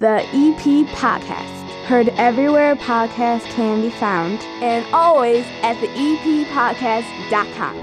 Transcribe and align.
The 0.00 0.22
EP 0.26 0.86
Podcast. 0.94 1.72
Heard 1.86 2.10
everywhere 2.10 2.76
podcasts 2.76 3.46
can 3.46 3.80
be 3.80 3.90
found, 3.90 4.38
and 4.62 4.86
always 4.94 5.44
at 5.64 5.74
the 5.80 5.88
eppodcast.com. 5.88 7.80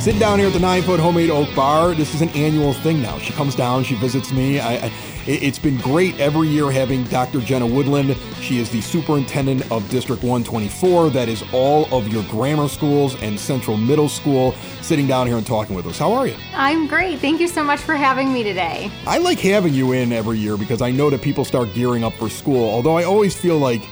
Sitting 0.00 0.18
down 0.18 0.40
here 0.40 0.48
at 0.48 0.52
the 0.52 0.58
Nine 0.58 0.82
Foot 0.82 0.98
Homemade 0.98 1.30
Oak 1.30 1.54
Bar. 1.54 1.94
This 1.94 2.12
is 2.12 2.20
an 2.20 2.30
annual 2.30 2.72
thing 2.72 3.00
now. 3.00 3.18
She 3.18 3.32
comes 3.32 3.54
down, 3.54 3.84
she 3.84 3.94
visits 3.94 4.32
me. 4.32 4.58
I, 4.58 4.86
I, 4.86 4.92
it's 5.26 5.58
been 5.58 5.76
great 5.78 6.18
every 6.18 6.48
year 6.48 6.70
having 6.70 7.04
Dr. 7.04 7.40
Jenna 7.40 7.66
Woodland. 7.66 8.16
She 8.40 8.58
is 8.58 8.70
the 8.70 8.80
superintendent 8.80 9.70
of 9.70 9.88
District 9.88 10.22
124. 10.22 11.10
That 11.10 11.28
is 11.28 11.44
all 11.52 11.86
of 11.94 12.08
your 12.08 12.24
grammar 12.24 12.68
schools 12.68 13.14
and 13.22 13.38
Central 13.38 13.76
Middle 13.76 14.08
School 14.08 14.52
sitting 14.80 15.06
down 15.06 15.26
here 15.26 15.36
and 15.36 15.46
talking 15.46 15.76
with 15.76 15.86
us. 15.86 15.98
How 15.98 16.12
are 16.12 16.26
you? 16.26 16.36
I'm 16.54 16.86
great. 16.86 17.20
Thank 17.20 17.40
you 17.40 17.48
so 17.48 17.62
much 17.62 17.80
for 17.80 17.94
having 17.94 18.32
me 18.32 18.42
today. 18.42 18.90
I 19.06 19.18
like 19.18 19.38
having 19.38 19.74
you 19.74 19.92
in 19.92 20.12
every 20.12 20.38
year 20.38 20.56
because 20.56 20.82
I 20.82 20.90
know 20.90 21.08
that 21.10 21.22
people 21.22 21.44
start 21.44 21.72
gearing 21.74 22.02
up 22.02 22.14
for 22.14 22.28
school, 22.28 22.68
although 22.68 22.96
I 22.96 23.04
always 23.04 23.36
feel 23.36 23.58
like 23.58 23.82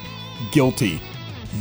guilty 0.50 1.00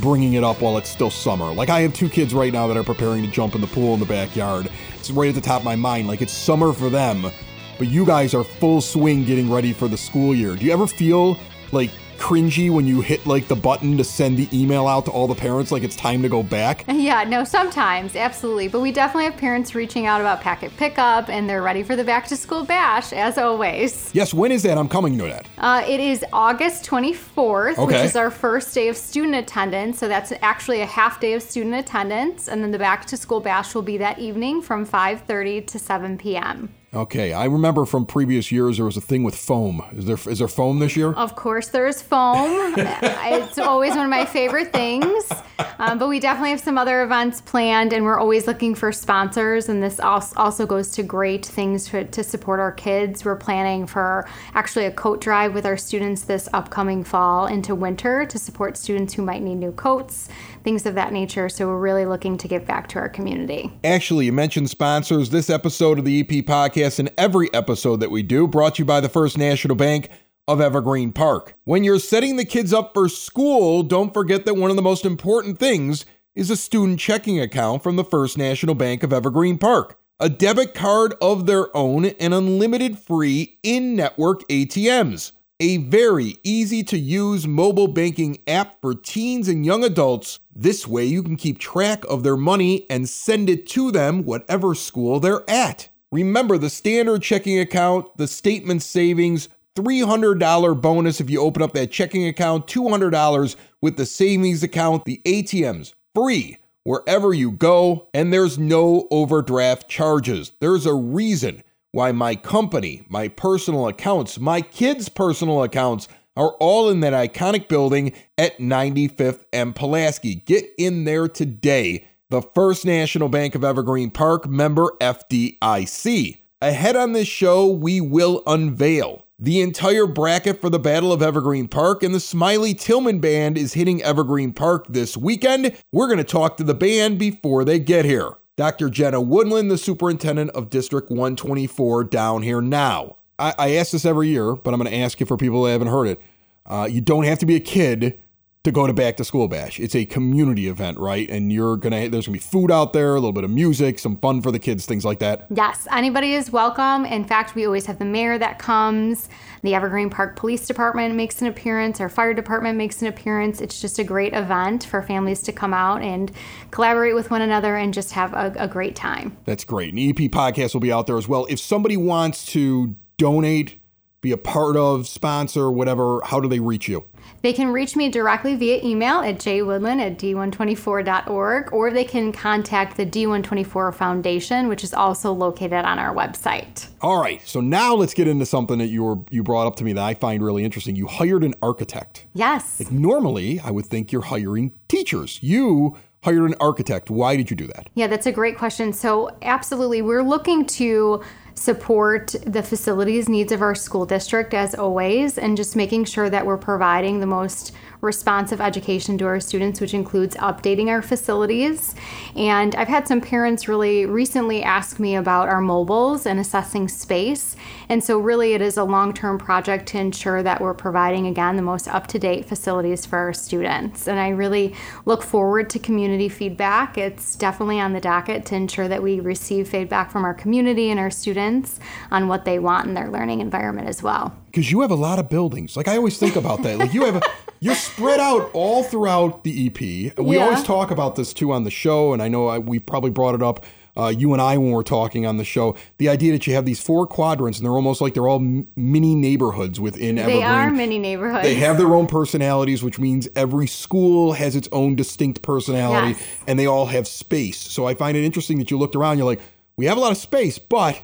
bringing 0.02 0.34
it 0.34 0.44
up 0.44 0.62
while 0.62 0.78
it's 0.78 0.90
still 0.90 1.10
summer. 1.10 1.54
Like 1.54 1.70
I 1.70 1.82
have 1.82 1.94
two 1.94 2.10
kids 2.10 2.34
right 2.34 2.54
now 2.54 2.68
that 2.68 2.78
are 2.78 2.84
preparing 2.84 3.24
to 3.24 3.30
jump 3.30 3.56
in 3.56 3.62
the 3.62 3.68
pool 3.68 3.94
in 3.94 4.00
the 4.00 4.06
backyard. 4.06 4.70
It's 4.96 5.12
right 5.12 5.30
at 5.30 5.36
the 5.36 5.42
top 5.42 5.62
of 5.62 5.66
my 5.66 5.76
mind. 5.76 6.08
Like 6.08 6.22
it's 6.22 6.34
summer 6.34 6.74
for 6.74 6.90
them, 6.90 7.32
but 7.80 7.88
you 7.88 8.06
guys 8.06 8.36
are 8.36 8.44
full 8.44 8.82
swing 8.82 9.26
getting 9.26 9.50
ready 9.50 9.74
for 9.74 9.88
the 9.88 9.98
school 9.98 10.36
year. 10.36 10.56
Do 10.56 10.66
you 10.66 10.72
ever 10.72 10.86
feel 10.86 11.36
like 11.72 11.90
cringy 12.18 12.70
when 12.70 12.86
you 12.86 13.00
hit 13.00 13.26
like 13.26 13.48
the 13.48 13.56
button 13.56 13.96
to 13.96 14.04
send 14.04 14.36
the 14.38 14.46
email 14.52 14.86
out 14.88 15.06
to 15.06 15.12
all 15.12 15.26
the 15.26 15.34
parents 15.34 15.72
like 15.72 15.84
it's 15.84 15.96
time 15.96 16.22
to 16.22 16.28
go 16.30 16.44
back? 16.44 16.84
Yeah, 17.00 17.24
no, 17.24 17.46
sometimes, 17.46 18.16
absolutely. 18.18 18.68
But 18.68 18.82
we 18.82 18.92
definitely 18.92 19.24
have 19.24 19.38
parents 19.38 19.74
reaching 19.74 20.06
out 20.06 20.20
about 20.20 20.42
packet 20.42 20.76
pickup 20.76 21.30
and 21.30 21.50
they're 21.50 21.62
ready 21.62 21.82
for 21.82 21.96
the 21.96 22.04
back 22.04 22.28
to 22.28 22.36
school 22.36 22.66
bash, 22.66 23.14
as 23.14 23.38
always. 23.38 24.12
Yes, 24.14 24.34
when 24.34 24.52
is 24.52 24.64
that? 24.64 24.78
I'm 24.78 24.90
coming 24.90 25.18
to 25.18 25.24
that. 25.24 25.48
Uh, 25.58 25.82
it 25.88 26.02
is 26.02 26.26
August 26.34 26.84
24th, 26.86 27.78
Okay. 27.78 27.86
which 27.86 27.96
is 28.06 28.18
our 28.18 28.30
first 28.30 28.76
day 28.76 28.90
of 28.90 28.98
student 28.98 29.36
attendance. 29.36 29.98
So 29.98 30.10
that's 30.10 30.34
actually 30.42 30.82
a 30.82 30.86
half 30.86 31.22
day 31.22 31.34
of 31.34 31.42
student 31.42 31.76
attendance. 31.76 32.50
And 32.50 32.62
then 32.62 32.72
the 32.72 32.78
back 32.80 33.06
to 33.06 33.18
school 33.18 33.40
bash 33.40 33.74
will 33.74 33.82
be 33.82 33.98
that 33.98 34.20
evening 34.20 34.62
from 34.62 34.86
5.30 34.86 35.66
to 35.68 35.80
7 35.80 36.18
p.m. 36.18 36.76
Okay, 36.92 37.34
I 37.34 37.46
remember 37.46 37.86
from 37.86 38.08
previous 38.08 38.52
years 38.52 38.78
there 38.78 38.86
was 38.86 38.98
a 38.98 39.02
thing 39.02 39.22
with 39.22 39.36
foam. 39.36 39.84
Is 39.94 40.06
there 40.06 40.18
is 40.28 40.40
there 40.40 40.48
foam 40.48 40.80
this 40.80 40.96
year? 40.96 41.14
Of 41.14 41.36
course, 41.36 41.68
there's 41.68 42.02
foam. 42.02 42.74
it's 42.78 43.60
always 43.60 43.96
one 43.96 44.06
of 44.06 44.10
my 44.10 44.26
favorite 44.26 44.74
things. 44.74 45.32
Um, 45.78 46.00
but 46.00 46.10
we 46.10 46.20
definitely 46.20 46.50
have 46.50 46.60
some 46.60 46.80
other 46.80 47.04
events 47.04 47.42
planned, 47.42 47.94
and 47.94 48.04
we're 48.04 48.20
always 48.20 48.48
looking 48.48 48.74
for 48.74 48.92
sponsors. 48.92 49.70
And 49.70 49.84
this 49.84 50.00
als- 50.00 50.36
also 50.36 50.66
goes 50.66 50.92
to 50.94 51.04
great 51.04 51.46
things 51.46 51.88
for, 51.88 52.04
to 52.04 52.24
support 52.24 52.60
our 52.60 52.72
kids. 52.72 53.24
We're 53.24 53.36
planning 53.36 53.86
for 53.86 54.28
actually 54.56 54.86
a 54.86 54.92
coat 54.92 55.22
drive 55.22 55.54
with 55.54 55.68
our 55.68 55.78
students 55.78 56.24
this 56.24 56.50
upcoming 56.54 57.04
fall 57.04 57.46
into 57.46 57.76
winter 57.76 58.26
to 58.26 58.40
support 58.40 58.78
students 58.78 59.14
who 59.14 59.22
might 59.22 59.44
need 59.44 59.56
new 59.56 59.72
coats, 59.74 60.28
things 60.64 60.86
of 60.86 60.96
that 60.96 61.14
nature. 61.14 61.50
So 61.50 61.68
we're 61.68 61.80
really 61.80 62.06
looking 62.06 62.38
to 62.38 62.48
give 62.48 62.66
back 62.66 62.88
to 62.90 63.00
our 63.00 63.10
community. 63.10 63.72
Actually, 63.84 64.26
you 64.26 64.34
mentioned 64.34 64.70
sponsors. 64.70 65.30
This 65.30 65.50
episode 65.50 66.00
of 66.00 66.06
the 66.06 66.20
EP 66.20 66.46
podcast 66.46 67.00
and 67.00 67.12
every 67.18 67.54
episode 67.54 68.02
that 68.02 68.12
we 68.12 68.24
do 68.24 68.48
brought 68.48 68.76
to 68.76 68.80
you 68.80 68.86
by 68.86 69.00
the 69.02 69.10
First 69.10 69.38
National 69.38 69.76
Bank 69.76 70.10
of 70.48 70.60
Evergreen 70.60 71.12
Park. 71.12 71.54
When 71.64 71.84
you're 71.84 72.00
setting 72.00 72.36
the 72.36 72.46
kids 72.46 72.74
up 72.74 72.94
for 72.94 73.08
school, 73.08 73.84
don't 73.84 74.14
forget 74.14 74.46
that 74.46 74.56
one 74.56 74.70
of 74.72 74.76
the 74.76 74.82
most 74.82 75.06
important 75.06 75.60
things 75.60 76.06
is 76.36 76.50
a 76.50 76.56
student 76.56 77.00
checking 77.00 77.40
account 77.40 77.84
from 77.84 77.98
the 77.98 78.04
First 78.04 78.38
National 78.38 78.74
Bank 78.74 79.04
of 79.04 79.14
Evergreen 79.14 79.58
Park. 79.58 80.00
A 80.20 80.28
debit 80.28 80.74
card 80.74 81.14
of 81.22 81.46
their 81.46 81.76
own 81.78 82.06
and 82.06 82.34
unlimited 82.34 82.98
free 82.98 83.58
in 83.64 83.96
network 83.96 84.42
ATMs. 84.50 85.34
A 85.62 85.76
very 85.76 86.38
easy 86.42 86.84
to 86.84 86.98
use 86.98 87.46
mobile 87.46 87.90
banking 87.90 88.38
app 88.48 88.80
for 88.80 88.96
teens 88.96 89.50
and 89.50 89.66
young 89.66 89.84
adults. 89.84 90.40
This 90.56 90.88
way, 90.88 91.04
you 91.04 91.22
can 91.22 91.36
keep 91.36 91.60
track 91.60 92.06
of 92.06 92.24
their 92.24 92.38
money 92.38 92.86
and 92.90 93.10
send 93.10 93.50
it 93.50 93.68
to 93.72 93.92
them, 93.92 94.24
whatever 94.24 94.74
school 94.74 95.20
they're 95.20 95.44
at. 95.50 95.90
Remember 96.14 96.58
the 96.58 96.70
standard 96.70 97.24
checking 97.24 97.60
account, 97.60 98.08
the 98.16 98.26
statement 98.26 98.84
savings, 98.84 99.50
$300 99.76 100.82
bonus 100.82 101.20
if 101.20 101.30
you 101.30 101.42
open 101.42 101.62
up 101.62 101.74
that 101.74 101.92
checking 101.92 102.26
account, 102.26 102.66
$200 102.66 103.58
with 103.82 103.98
the 103.98 104.06
savings 104.06 104.64
account, 104.64 105.04
the 105.04 105.22
ATMs, 105.26 105.92
free 106.16 106.58
wherever 106.86 107.34
you 107.34 107.52
go, 107.52 108.08
and 108.14 108.32
there's 108.32 108.58
no 108.58 109.08
overdraft 109.12 109.90
charges. 109.90 110.54
There's 110.62 110.86
a 110.86 110.94
reason 110.94 111.64
why 111.92 112.12
my 112.12 112.36
company, 112.36 113.06
my 113.10 113.28
personal 113.28 113.88
accounts, 113.88 114.40
my 114.40 114.62
kids' 114.62 115.10
personal 115.10 115.64
accounts 115.64 116.08
are 116.36 116.56
all 116.60 116.90
in 116.90 117.00
that 117.02 117.14
iconic 117.14 117.68
building 117.68 118.14
at 118.38 118.58
95th 118.60 119.44
and 119.52 119.76
Pulaski. 119.76 120.36
Get 120.36 120.66
in 120.78 121.04
there 121.04 121.28
today. 121.28 122.08
The 122.30 122.42
First 122.42 122.86
National 122.86 123.28
Bank 123.28 123.56
of 123.56 123.64
Evergreen 123.64 124.12
Park, 124.12 124.48
member 124.48 124.92
FDIC. 125.02 126.38
Ahead 126.62 126.96
on 126.96 127.14
this 127.14 127.28
show, 127.28 127.68
we 127.68 128.00
will 128.00 128.44
unveil 128.46 129.26
the 129.40 129.62
entire 129.62 130.06
bracket 130.06 130.60
for 130.60 130.70
the 130.70 130.80
Battle 130.80 131.14
of 131.14 131.22
Evergreen 131.22 131.68
Park, 131.68 132.04
and 132.04 132.14
the 132.14 132.20
Smiley 132.20 132.74
Tillmon 132.74 133.20
Band 133.20 133.58
is 133.58 133.74
hitting 133.74 134.04
Evergreen 134.04 134.52
Park 134.52 134.86
this 134.90 135.16
weekend. 135.16 135.76
We're 135.94 136.08
going 136.08 136.18
to 136.18 136.24
talk 136.26 136.58
to 136.58 136.64
the 136.64 136.74
band 136.74 137.18
before 137.18 137.64
they 137.64 137.80
get 137.80 138.04
here. 138.04 138.34
Dr. 138.60 138.90
Jenna 138.90 139.22
Woodland, 139.22 139.72
the 139.72 139.78
superintendent 139.78 140.50
of 140.50 140.70
District 140.70 141.10
124, 141.10 142.04
down 142.04 142.42
here 142.42 142.60
now. 142.60 143.16
I, 143.40 143.54
I 143.58 143.76
ask 143.76 143.94
this 143.94 144.04
every 144.04 144.28
year, 144.28 144.54
but 144.54 144.74
I'm 144.74 144.82
going 144.82 144.92
to 144.92 144.98
ask 144.98 145.18
you 145.22 145.26
for 145.26 145.38
people 145.38 145.64
that 145.64 145.72
haven't 145.72 145.88
heard 145.88 146.08
it. 146.10 146.22
Uh, 146.66 146.86
you 146.92 147.00
don't 147.00 147.24
have 147.24 147.40
to 147.40 147.46
be 147.46 147.56
a 147.56 147.62
kid 147.62 148.20
to 148.64 148.74
go 148.74 148.86
to 148.86 148.94
back 148.94 149.16
to 149.16 149.24
school 149.24 149.48
bash. 149.48 149.80
It's 149.80 149.96
a 149.96 150.06
community 150.06 150.68
event, 150.68 150.98
right? 150.98 151.30
And 151.30 151.52
you're 151.52 151.78
gonna 151.78 152.10
there's 152.10 152.26
gonna 152.26 152.34
be 152.34 152.40
food 152.40 152.72
out 152.72 152.92
there, 152.92 153.12
a 153.12 153.14
little 153.16 153.32
bit 153.32 153.46
of 153.46 153.50
music, 153.50 154.00
some 154.00 154.18
fun 154.18 154.42
for 154.42 154.52
the 154.52 154.60
kids, 154.60 154.86
things 154.86 155.06
like 155.06 155.20
that. 155.20 155.48
Yes, 155.50 155.88
anybody 155.92 156.34
is 156.34 156.52
welcome. 156.52 157.06
In 157.06 157.24
fact, 157.24 157.56
we 157.56 157.66
always 157.66 157.86
have 157.86 158.00
the 158.00 158.06
mayor 158.06 158.38
that 158.38 158.60
comes. 158.60 159.30
The 159.62 159.76
Evergreen 159.76 160.10
Park 160.10 160.36
Police 160.36 160.68
Department 160.68 161.16
makes 161.16 161.42
an 161.42 161.48
appearance. 161.48 162.02
Our 162.02 162.10
fire 162.10 162.34
department 162.34 162.78
makes 162.78 163.02
an 163.02 163.08
appearance. 163.08 163.62
It's 163.62 163.80
just 163.80 163.98
a 163.98 164.04
great 164.04 164.34
event 164.34 164.84
for 164.84 165.02
families 165.02 165.42
to 165.44 165.54
come 165.54 165.74
out 165.74 166.02
and 166.02 166.30
collaborate 166.72 167.16
with 167.16 167.32
one 167.32 167.42
another 167.42 167.78
and 167.78 167.94
just 167.94 168.12
have 168.12 168.34
a, 168.34 168.54
a 168.58 168.68
great 168.68 168.96
time. 168.96 169.38
That's 169.46 169.64
great. 169.64 169.94
An 169.94 170.00
EP 170.00 170.30
podcast 170.30 170.74
will 170.74 170.82
be 170.82 170.92
out 170.92 171.08
there 171.08 171.18
as 171.18 171.30
well. 171.30 171.46
If 171.50 171.62
somebody 171.62 171.96
wants 171.96 172.46
to 172.48 172.96
donate, 173.18 173.79
be 174.22 174.32
a 174.32 174.38
part 174.38 174.76
of, 174.76 175.08
sponsor, 175.08 175.72
whatever, 175.72 176.20
how 176.26 176.40
do 176.40 176.48
they 176.48 176.60
reach 176.60 176.88
you? 176.88 177.06
They 177.42 177.54
can 177.54 177.70
reach 177.70 177.96
me 177.96 178.10
directly 178.10 178.56
via 178.56 178.84
email 178.84 179.22
at 179.22 179.38
jwoodland 179.38 180.02
at 180.02 180.18
d124.org 180.18 181.74
or 181.74 181.92
they 181.92 182.04
can 182.04 182.32
contact 182.32 182.98
the 182.98 183.06
D124 183.06 183.94
Foundation, 183.94 184.68
which 184.68 184.84
is 184.84 184.94
also 184.94 185.32
located 185.32 185.86
on 185.86 186.00
our 186.00 186.14
website. 186.14 186.88
All 187.02 187.22
right, 187.22 187.42
so 187.48 187.62
now 187.62 187.94
let's 187.96 188.14
get 188.14 188.28
into 188.28 188.46
something 188.46 188.78
that 188.80 188.88
you 188.88 189.04
were 189.04 189.18
you 189.30 189.44
brought 189.44 189.68
up 189.68 189.78
to 189.78 189.84
me 189.84 189.94
that 189.94 190.04
I 190.04 190.16
find 190.16 190.44
really 190.44 190.66
interesting. 190.66 190.96
You 190.96 191.08
hired 191.08 191.44
an 191.44 191.54
architect. 191.62 192.26
Yes. 192.34 192.92
Normally, 192.92 193.60
I 193.62 193.72
would 193.72 193.86
think 193.86 194.12
you're 194.12 194.22
hiring 194.22 194.74
teachers. 194.90 195.42
You 195.42 195.98
hired 196.24 196.50
an 196.50 196.56
architect. 196.60 197.10
Why 197.10 197.38
did 197.38 197.50
you 197.50 197.56
do 197.56 197.68
that? 197.68 197.88
Yeah, 197.96 198.08
that's 198.08 198.26
a 198.26 198.32
great 198.32 198.58
question. 198.58 198.92
So, 198.92 199.30
absolutely, 199.42 200.02
we're 200.02 200.24
looking 200.24 200.66
to 200.66 201.24
support 201.60 202.34
the 202.46 202.64
facilities 202.64 203.28
needs 203.28 203.52
of 203.52 203.62
our 203.62 203.76
school 203.76 204.06
district 204.06 204.54
as 204.54 204.74
always, 204.74 205.38
and 205.38 205.58
just 205.58 205.76
making 205.76 206.06
sure 206.06 206.30
that 206.30 206.46
we're 206.46 206.58
providing 206.58 207.20
the 207.20 207.26
most 207.26 207.74
responsive 208.02 208.62
education 208.62 209.18
to 209.18 209.26
our 209.26 209.40
students, 209.40 209.82
which 209.82 209.94
includes 209.94 210.36
updating 210.38 210.88
our 210.88 211.02
facilities. 211.02 211.96
And 212.36 212.76
I've 212.76 212.88
had 212.88 213.08
some 213.08 213.20
parents 213.20 213.68
really 213.68 214.06
recently 214.06 214.64
ask 214.64 215.00
me 215.00 215.16
about 215.16 215.50
our 215.50 215.62
mobiles 215.62 216.26
and 216.26 216.40
assessing 216.40 216.88
space. 216.88 217.56
And 217.90 218.04
so, 218.04 218.20
really, 218.20 218.54
it 218.54 218.62
is 218.62 218.78
a 218.78 218.84
long 218.84 219.14
term 219.14 219.38
project 219.38 219.88
to 219.90 220.00
ensure 220.00 220.44
that 220.44 220.62
we're 220.62 220.74
providing, 220.74 221.28
again, 221.28 221.56
the 221.56 221.62
most 221.62 221.88
up 221.88 222.08
to 222.08 222.20
date 222.20 222.46
facilities 222.46 223.06
for 223.06 223.18
our 223.18 223.34
students. 223.34 224.08
And 224.08 224.20
I 224.20 224.30
really 224.30 224.76
look 225.06 225.22
forward 225.22 225.70
to 225.72 225.80
community 225.80 226.30
feedback. 226.30 226.98
It's 226.98 227.36
definitely 227.36 227.80
on 227.80 227.94
the 227.94 228.02
docket 228.02 228.46
to 228.48 228.56
ensure 228.56 228.88
that 228.88 229.04
we 229.04 229.20
receive 229.20 229.68
feedback 229.68 230.12
from 230.12 230.24
our 230.24 230.34
community 230.34 230.90
and 230.90 231.00
our 231.00 231.12
students 231.12 231.80
on 232.12 232.28
what 232.28 232.46
they 232.46 232.60
want 232.60 232.88
in 232.88 232.94
their 232.94 233.10
learning 233.10 233.42
environment 233.42 233.88
as 233.88 234.02
well. 234.02 234.36
Because 234.48 234.72
you 234.72 234.82
have 234.82 234.92
a 234.92 234.96
lot 234.96 235.20
of 235.20 235.30
buildings. 235.30 235.76
Like 235.76 235.88
I 235.88 235.98
always 235.98 236.18
think 236.18 236.36
about 236.36 236.64
that. 236.64 236.78
Like 236.78 236.94
you 236.94 237.06
have 237.06 237.18
a 237.18 237.22
you're 237.60 237.76
spread 237.76 238.20
out 238.20 238.50
all 238.54 238.84
throughout 238.84 239.44
the 239.44 239.68
EP. 239.68 239.80
We 240.18 240.38
Yeah. 240.38 240.44
always 240.46 240.64
talk 240.64 240.92
about 240.92 241.16
this 241.16 241.34
too 241.34 241.52
on 241.52 241.64
the 241.64 241.72
show, 241.72 242.14
and 242.14 242.22
I 242.22 242.28
know 242.28 242.48
I, 242.48 242.60
we 242.60 242.80
probably 242.80 243.12
brought 243.12 243.36
it 243.36 243.44
up 243.44 243.66
uh, 243.98 244.08
you 244.08 244.32
and 244.32 244.42
I 244.42 244.58
when 244.58 244.72
we're 244.72 244.82
talking 244.84 245.26
on 245.26 245.36
the 245.36 245.44
show. 245.44 245.76
The 245.98 246.08
idea 246.08 246.32
that 246.32 246.48
you 246.48 246.54
have 246.54 246.64
these 246.66 246.80
four 246.80 247.06
quadrants 247.06 247.58
and 247.60 247.66
they're 247.66 247.74
almost 247.74 248.00
like 248.00 248.14
they're 248.14 248.30
all 248.30 248.38
m- 248.40 248.66
mini 248.78 249.14
neighborhoods 249.14 249.78
within 249.78 250.18
Evergreen. 250.18 250.40
They 250.40 250.46
are 250.46 250.72
mini 250.72 251.00
neighborhoods. 251.00 251.44
They 251.44 251.56
have 251.56 251.78
their 251.78 251.94
own 251.94 252.08
personalities, 252.08 252.82
which 252.82 252.98
means 252.98 253.28
every 253.36 253.68
school 253.68 254.34
has 254.34 254.56
its 254.56 254.70
own 254.72 254.96
distinct 254.96 255.42
personality 255.42 256.12
Yes. 256.12 256.22
and 256.48 256.58
they 256.58 256.66
all 256.66 256.86
have 256.86 257.08
space. 257.10 257.58
So 257.58 257.88
I 257.88 257.94
find 257.94 258.16
it 258.16 258.24
interesting 258.24 258.58
that 258.60 258.72
you 258.72 258.78
looked 258.78 258.96
around, 258.96 259.18
you're 259.18 259.26
like, 259.28 259.42
we 259.76 259.86
have 259.88 259.98
a 259.98 260.02
lot 260.02 260.12
of 260.14 260.18
space, 260.18 260.58
but 260.60 260.98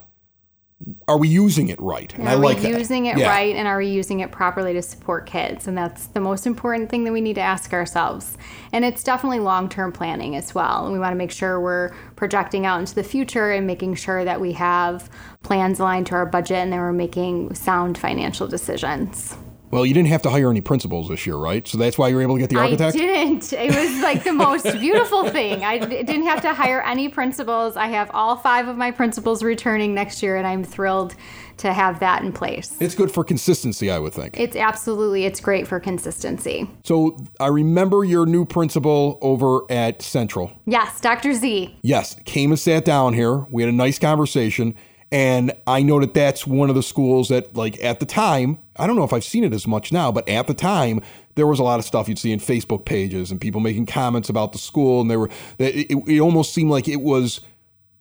are 1.07 1.17
we 1.17 1.27
using 1.27 1.69
it 1.69 1.79
right? 1.81 2.13
And 2.15 2.27
are 2.27 2.31
I 2.31 2.35
like 2.35 2.59
we 2.59 2.69
using 2.69 3.05
it 3.05 3.17
Yeah. 3.17 3.29
right 3.29 3.55
and 3.55 3.67
are 3.67 3.77
we 3.77 3.87
using 3.87 4.19
it 4.19 4.31
properly 4.31 4.73
to 4.73 4.81
support 4.81 5.25
kids? 5.25 5.67
And 5.67 5.77
that's 5.77 6.07
the 6.07 6.19
most 6.19 6.45
important 6.45 6.89
thing 6.89 7.05
that 7.05 7.13
we 7.13 7.21
need 7.21 7.35
to 7.35 7.41
ask 7.41 7.73
ourselves. 7.73 8.37
And 8.73 8.83
it's 8.83 9.03
definitely 9.03 9.39
long 9.39 9.69
term 9.69 9.91
planning 9.91 10.35
as 10.35 10.53
well. 10.53 10.83
And 10.83 10.93
we 10.93 10.99
want 10.99 11.13
to 11.13 11.17
make 11.17 11.31
sure 11.31 11.59
we're 11.59 11.91
projecting 12.15 12.65
out 12.65 12.79
into 12.79 12.93
the 12.93 13.03
future 13.03 13.51
and 13.51 13.65
making 13.65 13.95
sure 13.95 14.25
that 14.25 14.41
we 14.41 14.51
have 14.53 15.09
plans 15.43 15.79
aligned 15.79 16.07
to 16.07 16.15
our 16.15 16.25
budget 16.25 16.57
and 16.57 16.73
that 16.73 16.79
we're 16.79 16.91
making 16.91 17.55
sound 17.55 17.97
financial 17.97 18.47
decisions. 18.47 19.37
Well, 19.75 19.85
you 19.85 19.93
didn't 19.93 20.07
have 20.07 20.21
to 20.21 20.29
hire 20.29 20.49
any 20.49 20.61
principals 20.61 21.09
this 21.09 21.27
year, 21.27 21.35
right? 21.35 21.67
So 21.67 21.77
that's 21.77 21.97
why 21.97 22.07
you 22.07 22.15
were 22.15 22.21
able 22.21 22.35
to 22.35 22.39
get 22.39 22.49
the 22.49 22.57
architect? 22.57 22.95
I 22.95 22.99
didn't. 22.99 23.51
It 23.51 23.75
was 23.75 24.01
like 24.01 24.23
the 24.23 24.31
most 24.31 24.63
beautiful 24.79 25.29
thing. 25.29 25.65
I 25.65 25.79
didn't 25.79 26.23
have 26.23 26.41
to 26.43 26.53
hire 26.53 26.81
any 26.81 27.09
principals. 27.09 27.75
I 27.75 27.87
have 27.87 28.09
all 28.13 28.37
five 28.37 28.69
of 28.69 28.77
my 28.77 28.91
principals 28.91 29.43
returning 29.43 29.93
next 29.93 30.23
year, 30.23 30.37
and 30.37 30.47
I'm 30.47 30.63
thrilled 30.63 31.15
to 31.57 31.73
have 31.73 31.99
that 31.99 32.23
in 32.23 32.31
place. 32.31 32.77
It's 32.79 32.95
good 32.95 33.11
for 33.11 33.25
consistency, 33.25 33.91
I 33.91 33.99
would 33.99 34.13
think. 34.13 34.39
It's 34.39 34.55
absolutely 34.55 35.25
it's 35.25 35.41
great 35.41 35.67
for 35.67 35.81
consistency. 35.81 36.69
So 36.85 37.17
I 37.41 37.47
remember 37.47 38.05
your 38.05 38.25
new 38.25 38.45
principal 38.45 39.17
over 39.21 39.69
at 39.69 40.01
Central. 40.01 40.53
Yes, 40.65 41.01
Dr. 41.01 41.33
Z. 41.33 41.75
Yes, 41.81 42.15
came 42.23 42.51
and 42.51 42.59
sat 42.59 42.85
down 42.85 43.13
here. 43.13 43.39
We 43.49 43.61
had 43.61 43.67
a 43.67 43.75
nice 43.75 43.99
conversation. 43.99 44.73
And 45.11 45.53
I 45.67 45.81
know 45.81 45.99
that 45.99 46.13
that's 46.13 46.47
one 46.47 46.69
of 46.69 46.75
the 46.75 46.83
schools 46.83 47.29
that, 47.29 47.55
like, 47.55 47.81
at 47.83 47.99
the 47.99 48.05
time, 48.05 48.59
I 48.75 48.87
don't 48.87 48.95
know 48.95 49.03
if 49.03 49.13
I've 49.13 49.23
seen 49.23 49.43
it 49.43 49.53
as 49.53 49.67
much 49.67 49.91
now, 49.91 50.11
but 50.11 50.27
at 50.27 50.47
the 50.47 50.53
time, 50.53 51.01
there 51.35 51.47
was 51.47 51.59
a 51.59 51.63
lot 51.63 51.79
of 51.79 51.85
stuff 51.85 52.09
you'd 52.09 52.19
see 52.19 52.31
in 52.31 52.39
Facebook 52.39 52.85
pages 52.85 53.31
and 53.31 53.39
people 53.39 53.61
making 53.61 53.85
comments 53.85 54.29
about 54.29 54.51
the 54.51 54.57
school. 54.57 55.01
And 55.01 55.11
there 55.11 55.19
were, 55.19 55.29
it, 55.59 55.91
it, 55.91 56.19
almost 56.19 56.53
seemed 56.53 56.71
like 56.71 56.87
it 56.87 57.01
was, 57.01 57.41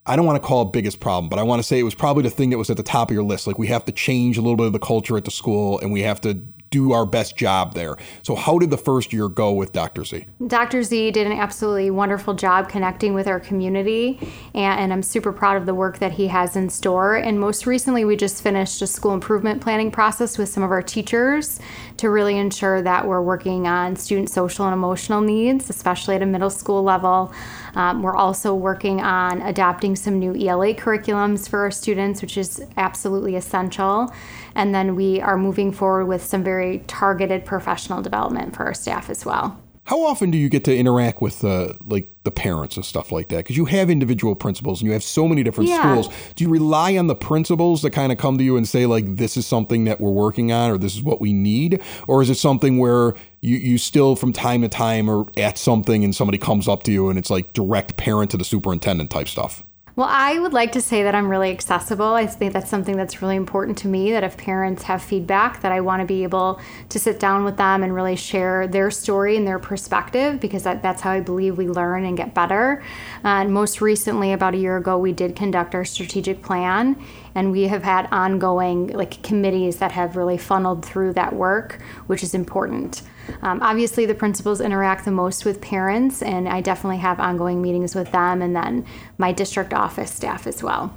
I 0.06 0.17
don't 0.17 0.25
want 0.25 0.43
to 0.43 0.47
call 0.47 0.62
it 0.62 0.73
biggest 0.73 1.01
problem, 1.01 1.29
but 1.29 1.39
I 1.39 1.43
want 1.43 1.61
to 1.61 1.62
say 1.62 1.79
it 1.79 1.85
was 1.85 1.95
probably 1.95 2.23
the 2.23 2.31
thing 2.31 2.51
that 2.51 2.59
was 2.59 2.71
at 2.71 2.77
the 2.77 2.83
top 2.83 3.11
of 3.11 3.15
your 3.15 3.25
list. 3.25 3.47
Like, 3.47 3.59
we 3.59 3.67
have 3.67 3.85
to 3.85 3.93
change 3.93 4.39
a 4.39 4.41
little 4.41 4.56
bit 4.56 4.67
of 4.67 4.73
the 4.73 4.79
culture 4.79 5.17
at 5.17 5.25
the 5.25 5.31
school 5.31 5.79
and 5.81 5.93
we 5.93 6.03
have 6.03 6.21
to 6.23 6.35
do 6.71 6.93
our 6.93 7.07
best 7.07 7.37
job 7.37 7.75
there. 7.75 7.97
So, 8.23 8.35
how 8.35 8.59
did 8.59 8.71
the 8.71 8.77
first 8.79 9.13
year 9.13 9.29
go 9.29 9.53
with 9.53 9.73
Dr. 9.73 10.05
Z? 10.05 10.27
Dr. 10.47 10.83
Z 10.83 11.13
did 11.13 11.27
an 11.27 11.33
absolutely 11.33 11.91
wonderful 11.91 12.35
job 12.35 12.69
connecting 12.69 13.15
with 13.15 13.27
our 13.29 13.39
community, 13.39 14.19
and, 14.55 14.81
and 14.81 14.93
I'm 14.93 15.03
super 15.03 15.33
proud 15.33 15.57
of 15.57 15.67
the 15.67 15.75
work 15.75 15.99
that 15.99 16.13
he 16.13 16.27
has 16.29 16.57
in 16.57 16.69
store. 16.69 17.17
And 17.17 17.39
most 17.39 17.67
recently, 17.67 18.05
we 18.05 18.17
just 18.17 18.43
finished 18.43 18.83
a 18.83 18.87
school 18.87 19.15
improvement 19.15 19.63
planning 19.63 19.91
process 19.91 20.37
with 20.37 20.49
some 20.49 20.63
of 20.63 20.71
our 20.71 20.83
teachers 20.83 21.61
to 21.99 22.11
really 22.11 22.37
ensure 22.37 22.83
that 22.83 23.07
we're 23.07 23.23
working 23.23 23.67
on 23.67 23.95
student 23.97 24.29
social 24.29 24.65
and 24.67 24.75
emotional 24.75 25.21
needs, 25.21 25.71
especially 25.71 26.17
at 26.17 26.23
a 26.23 26.27
middle 26.27 26.51
school 26.51 26.83
level. 26.83 27.33
Um, 27.75 28.03
we're 28.03 28.17
also 28.17 28.55
working 28.55 29.01
on 29.01 29.43
adopting 29.43 29.97
some 29.97 30.19
new 30.19 30.35
ELA 30.35 30.75
curriculums 30.75 31.49
for 31.49 31.61
our 31.61 31.71
students, 31.71 32.23
which 32.23 32.37
is 32.37 32.65
absolutely 32.77 33.37
essential. 33.37 34.13
And 34.55 34.75
then 34.75 34.95
we 34.97 35.21
are 35.21 35.37
moving 35.37 35.73
forward 35.73 36.06
with 36.06 36.23
some 36.25 36.45
very 36.45 36.79
targeted 36.87 37.45
professional 37.45 38.03
development 38.03 38.55
for 38.55 38.65
our 38.65 38.75
staff 38.75 39.11
as 39.11 39.25
well. 39.25 39.59
How 39.87 40.01
often 40.03 40.31
do 40.31 40.39
you 40.39 40.49
get 40.49 40.65
to 40.65 40.75
interact 40.75 41.21
with 41.21 41.45
uh, 41.45 41.75
like 41.85 42.11
the 42.25 42.31
parents 42.31 42.77
and 42.77 42.87
stuff 42.87 43.12
like 43.12 43.29
that? 43.29 43.37
Because 43.39 43.59
you 43.59 43.67
have 43.67 43.91
individual 43.91 44.35
principals 44.35 44.81
and 44.81 44.87
you 44.87 44.95
have 44.95 45.03
so 45.03 45.29
many 45.29 45.43
different 45.43 45.69
Yeah. 45.69 45.81
schools. 45.81 46.09
Do 46.37 46.45
you 46.45 46.49
rely 46.49 46.97
on 46.97 47.06
the 47.06 47.15
principals 47.15 47.83
to 47.83 47.91
kind 47.91 48.11
of 48.11 48.17
come 48.17 48.39
to 48.39 48.45
you 48.45 48.56
and 48.56 48.67
say 48.67 48.87
like 48.87 49.17
this 49.17 49.37
is 49.37 49.45
something 49.47 49.85
that 49.85 50.01
we're 50.01 50.11
working 50.11 50.51
on 50.53 50.71
or 50.71 50.79
this 50.79 50.95
is 50.97 51.03
what 51.03 51.21
we 51.21 51.35
need, 51.35 51.83
or 52.09 52.23
is 52.23 52.31
it 52.31 52.37
something 52.39 52.79
where 52.79 53.12
you 53.43 53.59
you 53.59 53.77
still 53.77 54.17
from 54.17 54.33
time 54.33 54.62
to 54.62 54.71
time 54.71 55.11
are 55.11 55.27
at 55.37 55.59
something 55.59 56.03
and 56.03 56.15
somebody 56.17 56.39
comes 56.39 56.67
up 56.67 56.83
to 56.85 56.91
you 56.91 57.11
and 57.11 57.19
it's 57.19 57.29
like 57.29 57.53
direct 57.53 57.99
parent 57.99 58.31
to 58.31 58.39
the 58.39 58.45
superintendent 58.45 59.11
type 59.11 59.29
stuff? 59.29 59.62
Well, 59.96 60.08
I 60.11 60.41
would 60.41 60.52
like 60.52 60.73
to 60.73 60.81
say 60.81 61.05
that 61.05 61.14
I'm 61.14 61.29
really 61.29 61.52
accessible. 61.52 62.14
I 62.14 62.26
think 62.26 62.52
that's 62.52 62.69
something 62.69 62.96
that's 62.96 63.23
really 63.23 63.37
important 63.37 63.79
to 63.79 63.88
me 63.88 64.11
that 64.11 64.25
if 64.25 64.37
parents 64.37 64.82
have 64.82 65.00
feedback 65.00 65.62
that 65.62 65.70
I 65.70 65.82
want 65.82 66.00
to 66.00 66.05
be 66.05 66.25
able 66.25 66.61
to 66.88 66.99
sit 66.99 67.20
down 67.20 67.44
with 67.44 67.56
them 67.58 67.85
and 67.85 67.94
really 67.94 68.17
share 68.17 68.67
their 68.67 68.91
story 68.91 69.37
and 69.37 69.46
their 69.46 69.61
perspective 69.61 70.41
because 70.41 70.64
that, 70.64 70.82
that's 70.82 71.02
how 71.02 71.12
I 71.12 71.20
believe 71.20 71.56
we 71.56 71.69
learn 71.69 72.05
and 72.06 72.17
get 72.17 72.35
better. 72.35 72.82
And 73.23 73.55
most 73.55 73.81
recently 73.81 74.32
about 74.32 74.55
a 74.55 74.58
year 74.58 74.76
ago 74.79 74.99
we 74.99 75.12
did 75.12 75.37
conduct 75.37 75.76
our 75.76 75.85
strategic 75.85 76.43
plan 76.43 77.00
and 77.37 77.52
we 77.52 77.69
have 77.69 77.85
had 77.85 78.08
ongoing 78.11 78.88
like 78.88 79.23
committees 79.23 79.76
that 79.76 79.93
have 79.93 80.17
really 80.17 80.38
funneled 80.38 80.85
through 80.85 81.12
that 81.12 81.37
work, 81.37 81.81
which 82.08 82.25
is 82.25 82.35
important. 82.35 83.02
Um, 83.43 83.61
obviously, 83.62 84.06
the 84.06 84.15
principals 84.15 84.61
interact 84.61 85.05
the 85.05 85.11
most 85.11 85.44
with 85.44 85.61
parents, 85.61 86.23
and 86.23 86.49
I 86.49 86.61
definitely 86.61 86.99
have 86.99 87.21
ongoing 87.21 87.62
meetings 87.62 87.94
with 87.94 88.12
them, 88.12 88.43
and 88.43 88.55
then 88.55 88.87
my 89.19 89.32
district 89.32 89.73
office 89.75 90.12
staff 90.12 90.47
as 90.47 90.62
well. 90.62 90.97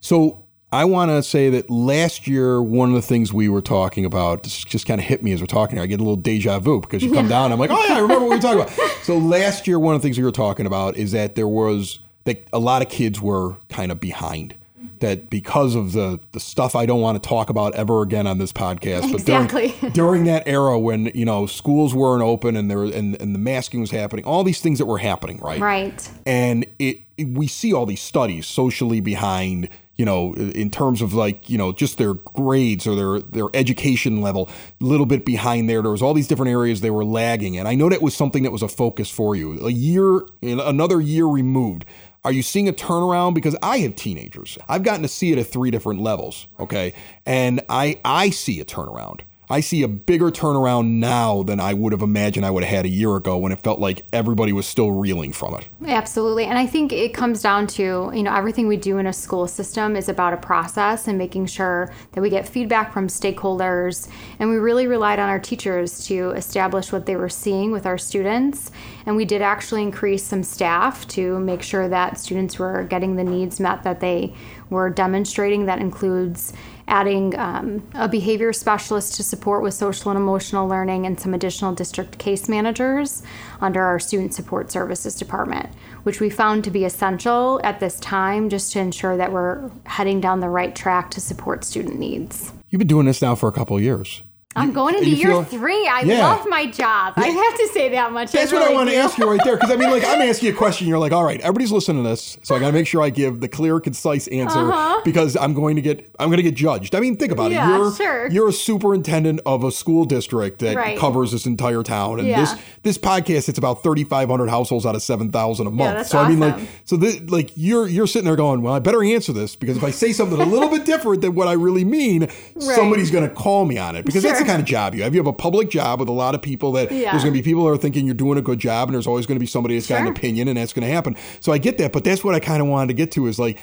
So 0.00 0.44
I 0.72 0.84
want 0.84 1.10
to 1.10 1.22
say 1.22 1.48
that 1.50 1.70
last 1.70 2.26
year, 2.26 2.60
one 2.60 2.88
of 2.88 2.94
the 2.94 3.02
things 3.02 3.32
we 3.32 3.48
were 3.48 3.62
talking 3.62 4.04
about 4.04 4.42
this 4.42 4.64
just 4.64 4.86
kind 4.86 5.00
of 5.00 5.06
hit 5.06 5.22
me 5.22 5.32
as 5.32 5.40
we're 5.40 5.46
talking 5.46 5.76
here. 5.76 5.84
I 5.84 5.86
get 5.86 6.00
a 6.00 6.02
little 6.02 6.16
deja 6.16 6.58
vu 6.58 6.80
because 6.80 7.02
you 7.02 7.12
come 7.12 7.28
down, 7.28 7.52
I'm 7.52 7.58
like, 7.58 7.70
oh 7.70 7.86
yeah, 7.86 7.94
I 7.94 8.00
remember 8.00 8.24
what 8.24 8.30
we 8.30 8.36
were 8.36 8.42
talking 8.42 8.62
about. 8.62 8.92
So 9.06 9.16
last 9.16 9.68
year, 9.68 9.78
one 9.78 9.94
of 9.94 10.02
the 10.02 10.06
things 10.06 10.18
we 10.18 10.24
were 10.24 10.32
talking 10.32 10.66
about 10.66 10.96
is 10.96 11.12
that 11.12 11.36
there 11.36 11.46
was 11.46 12.00
that 12.24 12.44
a 12.52 12.58
lot 12.58 12.82
of 12.82 12.88
kids 12.88 13.20
were 13.20 13.56
kind 13.68 13.92
of 13.92 14.00
behind. 14.00 14.56
That 15.00 15.28
because 15.30 15.74
of 15.74 15.92
the 15.92 16.20
the 16.32 16.40
stuff 16.40 16.74
I 16.74 16.86
don't 16.86 17.00
want 17.00 17.22
to 17.22 17.28
talk 17.28 17.50
about 17.50 17.74
ever 17.74 18.02
again 18.02 18.26
on 18.26 18.38
this 18.38 18.52
podcast, 18.52 19.02
but 19.12 19.20
Exactly. 19.20 19.74
during, 19.80 19.92
during 19.92 20.24
that 20.24 20.46
era 20.46 20.78
when 20.78 21.06
you 21.14 21.24
know 21.24 21.46
schools 21.46 21.94
weren't 21.94 22.22
open 22.22 22.56
and 22.56 22.70
there 22.70 22.82
and, 22.84 23.20
and 23.20 23.34
the 23.34 23.38
masking 23.38 23.80
was 23.80 23.90
happening, 23.90 24.24
all 24.24 24.42
these 24.44 24.60
things 24.60 24.78
that 24.78 24.86
were 24.86 24.98
happening, 24.98 25.38
right? 25.38 25.60
Right. 25.60 26.10
and 26.24 26.64
it, 26.78 27.00
it- 27.18 27.28
we 27.28 27.46
see 27.46 27.72
all 27.72 27.86
these 27.86 28.02
studies 28.02 28.46
socially 28.46 29.00
behind 29.00 29.68
you 29.96 30.04
know 30.04 30.34
in 30.34 30.68
terms 30.70 31.00
of 31.00 31.14
like 31.14 31.48
you 31.48 31.56
know 31.56 31.72
just 31.72 31.96
their 31.96 32.12
grades 32.12 32.86
or 32.86 32.94
their 32.94 33.20
their 33.20 33.46
education 33.54 34.20
level 34.20 34.50
a 34.80 34.84
little 34.84 35.06
bit 35.06 35.24
behind 35.24 35.70
there 35.70 35.80
there 35.80 35.90
was 35.90 36.02
all 36.02 36.12
these 36.12 36.28
different 36.28 36.50
areas 36.50 36.82
they 36.82 36.90
were 36.90 37.06
lagging 37.06 37.56
and 37.56 37.66
i 37.66 37.74
know 37.74 37.88
that 37.88 38.02
was 38.02 38.14
something 38.14 38.42
that 38.42 38.52
was 38.52 38.60
a 38.62 38.68
focus 38.68 39.10
for 39.10 39.34
you 39.34 39.58
a 39.66 39.70
year 39.70 40.20
another 40.42 41.00
year 41.00 41.24
removed 41.24 41.86
are 42.26 42.32
you 42.32 42.42
seeing 42.42 42.68
a 42.68 42.72
turnaround? 42.72 43.34
Because 43.34 43.54
i 43.62 43.78
have 43.78 43.94
teenagers. 43.94 44.58
I've 44.68 44.82
gotten 44.82 45.02
to 45.02 45.08
see 45.08 45.30
it 45.30 45.38
at 45.38 45.46
three 45.46 45.70
different 45.70 46.00
levels 46.00 46.48
okay? 46.58 46.92
And 47.24 47.62
i 47.68 48.00
i 48.04 48.30
see 48.30 48.60
a 48.60 48.64
turnaround 48.64 49.20
I 49.48 49.60
see 49.60 49.82
a 49.82 49.88
bigger 49.88 50.30
turnaround 50.30 50.98
now 50.98 51.44
than 51.44 51.60
I 51.60 51.72
would 51.72 51.92
have 51.92 52.02
imagined 52.02 52.44
I 52.44 52.50
would 52.50 52.64
have 52.64 52.74
had 52.74 52.84
a 52.84 52.88
year 52.88 53.14
ago 53.14 53.38
when 53.38 53.52
it 53.52 53.60
felt 53.60 53.78
like 53.78 54.04
everybody 54.12 54.52
was 54.52 54.66
still 54.66 54.90
reeling 54.90 55.32
from 55.32 55.54
it. 55.54 55.68
Absolutely. 55.86 56.46
And 56.46 56.58
I 56.58 56.66
think 56.66 56.92
it 56.92 57.14
comes 57.14 57.42
down 57.42 57.68
to, 57.68 58.10
you 58.12 58.22
know, 58.24 58.34
everything 58.34 58.66
we 58.66 58.76
do 58.76 58.98
in 58.98 59.06
a 59.06 59.12
school 59.12 59.46
system 59.46 59.94
is 59.94 60.08
about 60.08 60.32
a 60.32 60.36
process 60.36 61.06
and 61.06 61.16
making 61.16 61.46
sure 61.46 61.92
that 62.12 62.20
we 62.20 62.28
get 62.28 62.48
feedback 62.48 62.92
from 62.92 63.06
stakeholders. 63.06 64.08
And 64.40 64.50
we 64.50 64.56
really 64.56 64.88
relied 64.88 65.20
on 65.20 65.28
our 65.28 65.38
teachers 65.38 66.04
to 66.06 66.30
establish 66.30 66.90
what 66.90 67.06
they 67.06 67.14
were 67.14 67.28
seeing 67.28 67.70
with 67.70 67.86
our 67.86 67.98
students. 67.98 68.72
And 69.06 69.14
we 69.14 69.24
did 69.24 69.42
actually 69.42 69.82
increase 69.82 70.24
some 70.24 70.42
staff 70.42 71.06
to 71.08 71.38
make 71.38 71.62
sure 71.62 71.88
that 71.88 72.18
students 72.18 72.58
were 72.58 72.82
getting 72.82 73.14
the 73.14 73.24
needs 73.24 73.60
met 73.60 73.84
that 73.84 74.00
they 74.00 74.34
were 74.70 74.90
demonstrating. 74.90 75.66
That 75.66 75.78
includes 75.78 76.52
adding 76.88 77.36
um, 77.38 77.86
a 77.94 78.08
behavior 78.08 78.52
specialist 78.52 79.14
to 79.14 79.22
support 79.22 79.62
with 79.62 79.74
social 79.74 80.10
and 80.10 80.18
emotional 80.18 80.68
learning 80.68 81.06
and 81.06 81.18
some 81.18 81.34
additional 81.34 81.74
district 81.74 82.18
case 82.18 82.48
managers 82.48 83.22
under 83.60 83.82
our 83.82 83.98
student 83.98 84.32
support 84.34 84.70
services 84.70 85.14
department 85.14 85.68
which 86.04 86.20
we 86.20 86.30
found 86.30 86.62
to 86.62 86.70
be 86.70 86.84
essential 86.84 87.60
at 87.64 87.80
this 87.80 87.98
time 88.00 88.48
just 88.48 88.72
to 88.72 88.78
ensure 88.78 89.16
that 89.16 89.32
we're 89.32 89.70
heading 89.84 90.20
down 90.20 90.40
the 90.40 90.48
right 90.48 90.76
track 90.76 91.10
to 91.10 91.20
support 91.20 91.64
student 91.64 91.98
needs 91.98 92.52
You've 92.68 92.80
been 92.80 92.88
doing 92.88 93.06
this 93.06 93.22
now 93.22 93.36
for 93.36 93.48
a 93.48 93.52
couple 93.52 93.80
years. 93.80 94.22
I'm 94.56 94.72
going 94.72 94.94
into 94.96 95.08
year 95.10 95.28
feel- 95.28 95.44
three 95.44 95.86
i 95.86 96.00
Yeah. 96.00 96.26
love 96.28 96.46
my 96.48 96.66
job 96.66 97.12
i 97.16 97.26
have 97.28 97.56
to 97.58 97.68
say 97.72 97.88
that 97.90 98.12
much 98.12 98.32
That's 98.32 98.52
what 98.52 98.62
I 98.62 98.72
want 98.72 98.88
to 98.90 98.96
ask 98.96 99.16
you 99.18 99.28
right 99.30 99.40
there. 99.44 99.56
Because 99.56 99.70
I 99.70 99.76
mean, 99.76 99.90
like, 99.90 100.04
I'm 100.04 100.20
asking 100.28 100.48
you 100.48 100.54
a 100.54 100.56
question. 100.56 100.88
You're 100.88 100.98
like, 100.98 101.12
all 101.12 101.24
right, 101.24 101.40
everybody's 101.40 101.70
listening 101.72 102.02
to 102.02 102.08
this, 102.08 102.38
so 102.42 102.54
I 102.54 102.58
got 102.58 102.68
to 102.68 102.72
make 102.72 102.86
sure 102.86 103.02
I 103.02 103.10
give 103.10 103.40
the 103.40 103.48
clear, 103.48 103.78
concise 103.80 104.26
answer 104.28 104.72
because 105.04 105.36
I'm 105.36 105.54
going 105.54 105.76
to 105.76 105.82
get, 105.82 106.08
I'm 106.18 106.28
going 106.28 106.38
to 106.38 106.42
get 106.42 106.54
judged. 106.54 106.94
I 106.94 107.00
mean, 107.00 107.16
think 107.16 107.32
about 107.32 107.52
Uh-huh. 107.52 107.60
Yeah, 107.68 107.74
it. 107.74 107.78
You're, 107.78 107.94
sure. 107.94 108.26
you're 108.28 108.48
a 108.48 108.52
superintendent 108.52 109.40
of 109.46 109.62
a 109.64 109.70
school 109.72 110.04
district 110.04 110.58
that 110.60 110.76
Right. 110.76 110.98
covers 110.98 111.32
this 111.32 111.46
entire 111.46 111.82
town, 111.82 112.18
and 112.18 112.28
Yeah. 112.28 112.40
this 112.40 112.54
this 112.82 112.98
podcast, 112.98 113.48
it's 113.48 113.58
about 113.58 113.82
3,500 113.82 114.48
households 114.48 114.86
out 114.86 114.94
of 114.94 115.02
7,000 115.02 115.66
a 115.66 115.70
month. 115.70 115.96
that's 115.96 116.10
so 116.10 116.18
I 116.18 116.28
mean, 116.28 116.38
like, 116.40 116.54
so 116.84 116.96
this, 116.96 117.20
like, 117.28 117.50
you're 117.56 117.86
you're 117.88 118.06
sitting 118.06 118.26
there 118.26 118.36
going, 118.36 118.62
well, 118.62 118.74
I 118.74 118.78
better 118.78 119.02
answer 119.02 119.32
this 119.32 119.56
because 119.56 119.76
if 119.76 119.84
I 119.84 119.90
say 119.90 120.12
something 120.12 120.40
a 120.40 120.44
little 120.46 120.68
bit 120.68 120.84
different 120.84 121.20
than 121.22 121.34
what 121.34 121.48
I 121.48 121.52
really 121.52 121.84
mean, 121.84 122.28
somebody's 122.58 123.10
going 123.10 123.28
to 123.28 123.34
call 123.34 123.64
me 123.64 123.76
on 123.78 123.96
it 123.96 124.04
because 124.04 124.22
that's 124.22 124.38
the 124.40 124.45
kind 124.46 124.60
of 124.60 124.66
job 124.66 124.94
you 124.94 125.02
have. 125.02 125.14
You 125.14 125.20
have 125.20 125.26
a 125.26 125.32
public 125.32 125.70
job 125.70 126.00
with 126.00 126.08
a 126.08 126.12
lot 126.12 126.34
of 126.34 126.42
people 126.42 126.72
that 126.72 126.90
Yeah. 126.90 127.10
there's 127.10 127.22
going 127.24 127.34
to 127.34 127.38
be 127.38 127.42
people 127.42 127.64
that 127.64 127.70
are 127.70 127.76
thinking 127.76 128.06
you're 128.06 128.14
doing 128.14 128.38
a 128.38 128.42
good 128.42 128.58
job, 128.58 128.88
and 128.88 128.94
there's 128.94 129.06
always 129.06 129.26
going 129.26 129.36
to 129.36 129.40
be 129.40 129.46
somebody 129.46 129.74
that's 129.74 129.88
got 129.88 130.00
an 130.00 130.06
opinion, 130.08 130.48
and 130.48 130.56
that's 130.56 130.72
going 130.72 130.86
to 130.86 130.92
happen. 130.92 131.16
So 131.40 131.52
I 131.52 131.58
get 131.58 131.78
that, 131.78 131.92
but 131.92 132.04
that's 132.04 132.24
what 132.24 132.34
I 132.34 132.40
kind 132.40 132.62
of 132.62 132.68
wanted 132.68 132.88
to 132.88 132.94
get 132.94 133.12
to 133.12 133.26
is 133.26 133.38
like, 133.38 133.58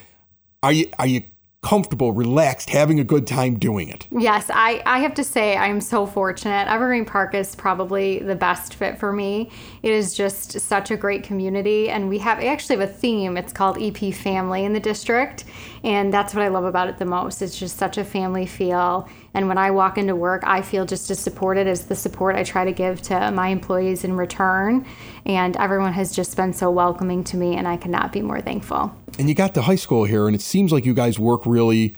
are 0.61 0.71
you 0.71 0.89
are 0.99 1.07
you 1.07 1.23
comfortable, 1.61 2.11
relaxed, 2.11 2.69
having 2.69 2.99
a 2.99 3.05
good 3.05 3.25
time 3.25 3.57
doing 3.57 3.87
it? 3.87 4.05
Yes, 4.11 4.51
I, 4.53 4.83
I 4.85 4.99
have 4.99 5.13
to 5.13 5.23
say 5.23 5.55
I'm 5.55 5.79
so 5.79 6.05
fortunate. 6.05 6.67
Evergreen 6.69 7.05
Park 7.05 7.33
is 7.33 7.55
probably 7.55 8.19
the 8.19 8.35
best 8.35 8.75
fit 8.75 8.97
for 8.99 9.13
me. 9.13 9.49
It 9.81 9.91
is 9.93 10.13
just 10.13 10.59
such 10.59 10.91
a 10.91 10.97
great 10.97 11.23
community, 11.23 11.89
and 11.89 12.09
we 12.09 12.17
have 12.19 12.39
I 12.39 12.47
actually 12.47 12.77
have 12.77 12.89
a 12.89 12.91
theme. 12.91 13.37
It's 13.37 13.53
called 13.53 13.77
EP 13.81 14.13
Family 14.13 14.65
in 14.65 14.73
the 14.73 14.79
district, 14.81 15.45
and 15.85 16.13
that's 16.13 16.33
what 16.33 16.43
I 16.43 16.49
love 16.49 16.65
about 16.65 16.89
it 16.89 16.97
the 16.97 17.05
most. 17.05 17.41
It's 17.41 17.57
just 17.57 17.77
such 17.77 17.97
a 17.97 18.03
family 18.03 18.45
feel, 18.45 19.07
and 19.33 19.47
when 19.47 19.57
I 19.57 19.71
walk 19.71 19.97
into 19.97 20.15
work, 20.15 20.43
I 20.45 20.61
feel 20.61 20.85
just 20.85 21.09
as 21.09 21.19
supported 21.19 21.67
as 21.67 21.85
the 21.85 21.95
support 21.95 22.35
I 22.35 22.43
try 22.43 22.65
to 22.65 22.71
give 22.71 23.01
to 23.03 23.31
my 23.31 23.47
employees 23.47 24.03
in 24.03 24.15
return. 24.15 24.85
And 25.25 25.57
everyone 25.57 25.93
has 25.93 26.15
just 26.15 26.35
been 26.35 26.53
so 26.53 26.69
welcoming 26.69 27.23
to 27.25 27.37
me, 27.37 27.55
and 27.55 27.67
I 27.67 27.77
cannot 27.77 28.11
be 28.11 28.21
more 28.21 28.41
thankful. 28.41 28.95
And 29.17 29.27
you 29.29 29.35
got 29.35 29.53
the 29.53 29.63
high 29.63 29.75
school 29.75 30.05
here, 30.05 30.27
and 30.27 30.35
it 30.35 30.41
seems 30.41 30.71
like 30.71 30.85
you 30.85 30.93
guys 30.93 31.17
work 31.17 31.45
really 31.45 31.95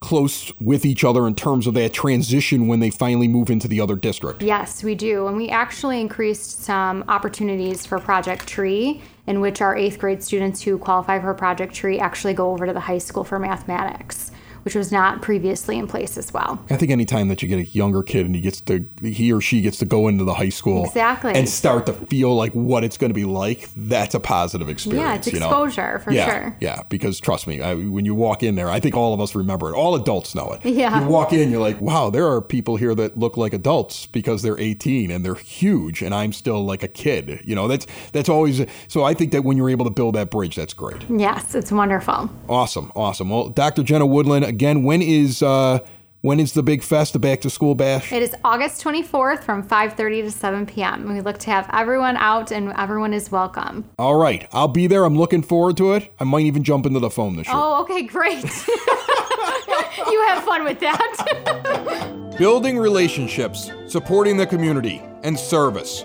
close 0.00 0.52
with 0.60 0.84
each 0.84 1.02
other 1.04 1.26
in 1.26 1.34
terms 1.34 1.66
of 1.66 1.72
that 1.74 1.92
transition 1.92 2.68
when 2.68 2.80
they 2.80 2.90
finally 2.90 3.26
move 3.26 3.48
into 3.48 3.66
the 3.66 3.80
other 3.80 3.96
district. 3.96 4.42
Yes, 4.42 4.84
we 4.84 4.94
do. 4.94 5.26
And 5.26 5.36
we 5.36 5.48
actually 5.48 6.00
increased 6.00 6.62
some 6.62 7.02
opportunities 7.08 7.86
for 7.86 7.98
Project 7.98 8.46
Tree, 8.46 9.02
in 9.26 9.40
which 9.40 9.62
our 9.62 9.74
eighth 9.74 9.98
grade 9.98 10.22
students 10.22 10.62
who 10.62 10.76
qualify 10.76 11.18
for 11.18 11.32
Project 11.32 11.74
Tree 11.74 11.98
actually 11.98 12.34
go 12.34 12.52
over 12.52 12.66
to 12.66 12.72
the 12.74 12.80
high 12.80 12.98
school 12.98 13.24
for 13.24 13.38
mathematics, 13.38 14.30
which 14.66 14.74
was 14.74 14.90
not 14.90 15.22
previously 15.22 15.78
in 15.78 15.86
place 15.86 16.18
as 16.18 16.34
well. 16.34 16.58
I 16.68 16.76
think 16.76 16.90
anytime 16.90 17.28
that 17.28 17.40
you 17.40 17.46
get 17.46 17.60
a 17.60 17.64
younger 17.64 18.02
kid 18.02 18.26
and 18.26 18.34
he 18.34 18.40
gets 18.40 18.60
to 18.62 18.84
he 19.00 19.32
or 19.32 19.40
she 19.40 19.60
gets 19.60 19.78
to 19.78 19.84
go 19.84 20.08
into 20.08 20.24
the 20.24 20.34
high 20.34 20.48
school 20.48 20.84
Exactly. 20.86 21.34
and 21.34 21.48
start 21.48 21.86
to 21.86 21.92
feel 21.92 22.34
like 22.34 22.50
what 22.50 22.82
it's 22.82 22.96
going 22.96 23.10
to 23.10 23.14
be 23.14 23.24
like, 23.24 23.68
that's 23.76 24.16
a 24.16 24.18
positive 24.18 24.68
experience. 24.68 25.06
Yeah, 25.06 25.14
it's 25.14 25.32
you 25.32 25.38
know? 25.38 25.46
exposure 25.46 26.00
for 26.00 26.10
yeah, 26.10 26.28
sure. 26.28 26.56
Yeah, 26.58 26.82
because 26.88 27.20
trust 27.20 27.46
me, 27.46 27.60
I, 27.60 27.76
when 27.76 28.04
you 28.04 28.16
walk 28.16 28.42
in 28.42 28.56
there, 28.56 28.68
I 28.68 28.80
think 28.80 28.96
all 28.96 29.14
of 29.14 29.20
us 29.20 29.36
remember 29.36 29.70
it. 29.70 29.76
All 29.76 29.94
adults 29.94 30.34
know 30.34 30.50
it. 30.50 30.68
Yeah. 30.68 31.00
You 31.00 31.06
walk 31.06 31.32
in, 31.32 31.52
you're 31.52 31.60
like, 31.60 31.80
wow, 31.80 32.10
there 32.10 32.26
are 32.26 32.42
people 32.42 32.76
here 32.76 32.94
that 32.96 33.16
look 33.16 33.36
like 33.36 33.52
adults 33.52 34.06
because 34.06 34.42
they're 34.42 34.58
18 34.58 35.12
and 35.12 35.24
they're 35.24 35.36
huge, 35.36 36.02
and 36.02 36.12
I'm 36.12 36.32
still 36.32 36.64
like 36.64 36.82
a 36.82 36.88
kid. 36.88 37.40
You 37.44 37.54
know, 37.54 37.68
that's 37.68 37.86
that's 38.10 38.28
always. 38.28 38.66
So 38.88 39.04
I 39.04 39.14
think 39.14 39.30
that 39.30 39.44
when 39.44 39.56
you're 39.56 39.70
able 39.70 39.84
to 39.84 39.92
build 39.92 40.16
that 40.16 40.30
bridge, 40.32 40.56
that's 40.56 40.74
great. 40.74 41.08
Yes, 41.08 41.54
it's 41.54 41.70
wonderful. 41.70 42.28
Awesome, 42.48 42.90
awesome. 42.96 43.30
Well, 43.30 43.48
Dr. 43.48 43.84
Jenna 43.84 44.06
Woodland, 44.06 44.55
again, 44.56 44.82
when 44.84 45.02
is 45.02 45.42
uh, 45.42 45.80
when 46.22 46.40
is 46.40 46.54
the 46.54 46.62
big 46.62 46.82
fest, 46.82 47.12
the 47.12 47.18
back 47.18 47.42
to 47.42 47.50
school 47.50 47.74
bash? 47.74 48.10
It 48.10 48.22
is 48.22 48.34
August 48.42 48.82
24th 48.82 49.44
from 49.44 49.62
5:30 49.62 50.22
to 50.22 50.30
7 50.30 50.66
p.m. 50.66 51.12
We 51.12 51.20
look 51.20 51.38
to 51.40 51.50
have 51.50 51.68
everyone 51.74 52.16
out 52.16 52.50
and 52.50 52.72
everyone 52.72 53.12
is 53.12 53.30
welcome. 53.30 53.84
All 53.98 54.16
right, 54.16 54.48
I'll 54.52 54.66
be 54.82 54.86
there. 54.86 55.04
I'm 55.04 55.18
looking 55.18 55.42
forward 55.42 55.76
to 55.76 55.92
it. 55.92 56.10
I 56.18 56.24
might 56.24 56.46
even 56.46 56.64
jump 56.64 56.86
into 56.86 57.00
the 57.00 57.10
phone 57.10 57.36
this 57.36 57.46
year. 57.46 57.56
Oh, 57.56 57.82
okay, 57.82 58.02
great. 58.02 58.42
you 60.10 60.24
have 60.28 60.42
fun 60.42 60.64
with 60.64 60.80
that. 60.80 62.34
Building 62.38 62.78
relationships, 62.78 63.70
supporting 63.86 64.38
the 64.38 64.46
community, 64.46 65.02
and 65.22 65.38
service. 65.38 66.04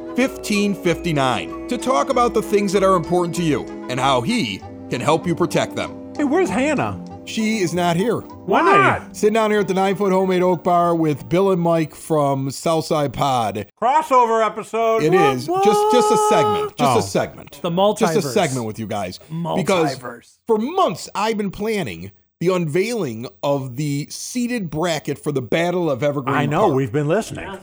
1559 0.21 1.67
to 1.67 1.77
talk 1.77 2.09
about 2.09 2.33
the 2.33 2.41
things 2.41 2.71
that 2.73 2.83
are 2.83 2.95
important 2.95 3.35
to 3.35 3.43
you 3.43 3.65
and 3.89 3.99
how 3.99 4.21
he 4.21 4.59
can 4.89 5.01
help 5.01 5.25
you 5.25 5.33
protect 5.35 5.75
them. 5.75 6.13
Hey, 6.15 6.23
where's 6.25 6.49
Hannah? 6.49 7.03
She 7.25 7.59
is 7.59 7.73
not 7.73 7.95
here. 7.95 8.17
Why 8.19 8.61
not? 8.61 9.15
Sitting 9.15 9.33
down 9.33 9.51
here 9.51 9.61
at 9.61 9.67
the 9.67 9.73
Nine 9.73 9.95
Foot 9.95 10.11
Homemade 10.11 10.41
Oak 10.43 10.63
Bar 10.63 10.95
with 10.95 11.27
Bill 11.29 11.51
and 11.51 11.61
Mike 11.61 11.95
from 11.95 12.51
Southside 12.51 13.13
Pod. 13.13 13.67
Crossover 13.81 14.45
episode. 14.45 15.03
It 15.03 15.13
is 15.13 15.45
just 15.47 15.91
just 15.91 16.11
a 16.11 16.17
segment, 16.29 16.75
just 16.77 16.95
Oh. 16.95 16.99
a 16.99 17.01
segment, 17.01 17.59
The 17.61 17.69
multiverse. 17.71 17.99
just 17.99 18.17
a 18.17 18.21
segment 18.21 18.65
with 18.65 18.77
you 18.79 18.87
guys. 18.87 19.17
Because 19.19 19.97
Multiverse. 19.97 20.37
for 20.47 20.57
months 20.57 21.09
I've 21.15 21.37
been 21.37 21.51
planning 21.51 22.11
the 22.39 22.49
unveiling 22.53 23.27
of 23.43 23.75
the 23.77 24.07
seated 24.09 24.69
bracket 24.71 25.17
for 25.19 25.31
the 25.31 25.41
Battle 25.43 25.89
of 25.91 26.01
Evergreen. 26.03 26.35
I 26.35 26.45
know. 26.47 26.61
Park. 26.65 26.73
We've 26.75 26.91
been 26.91 27.07
listening. 27.07 27.59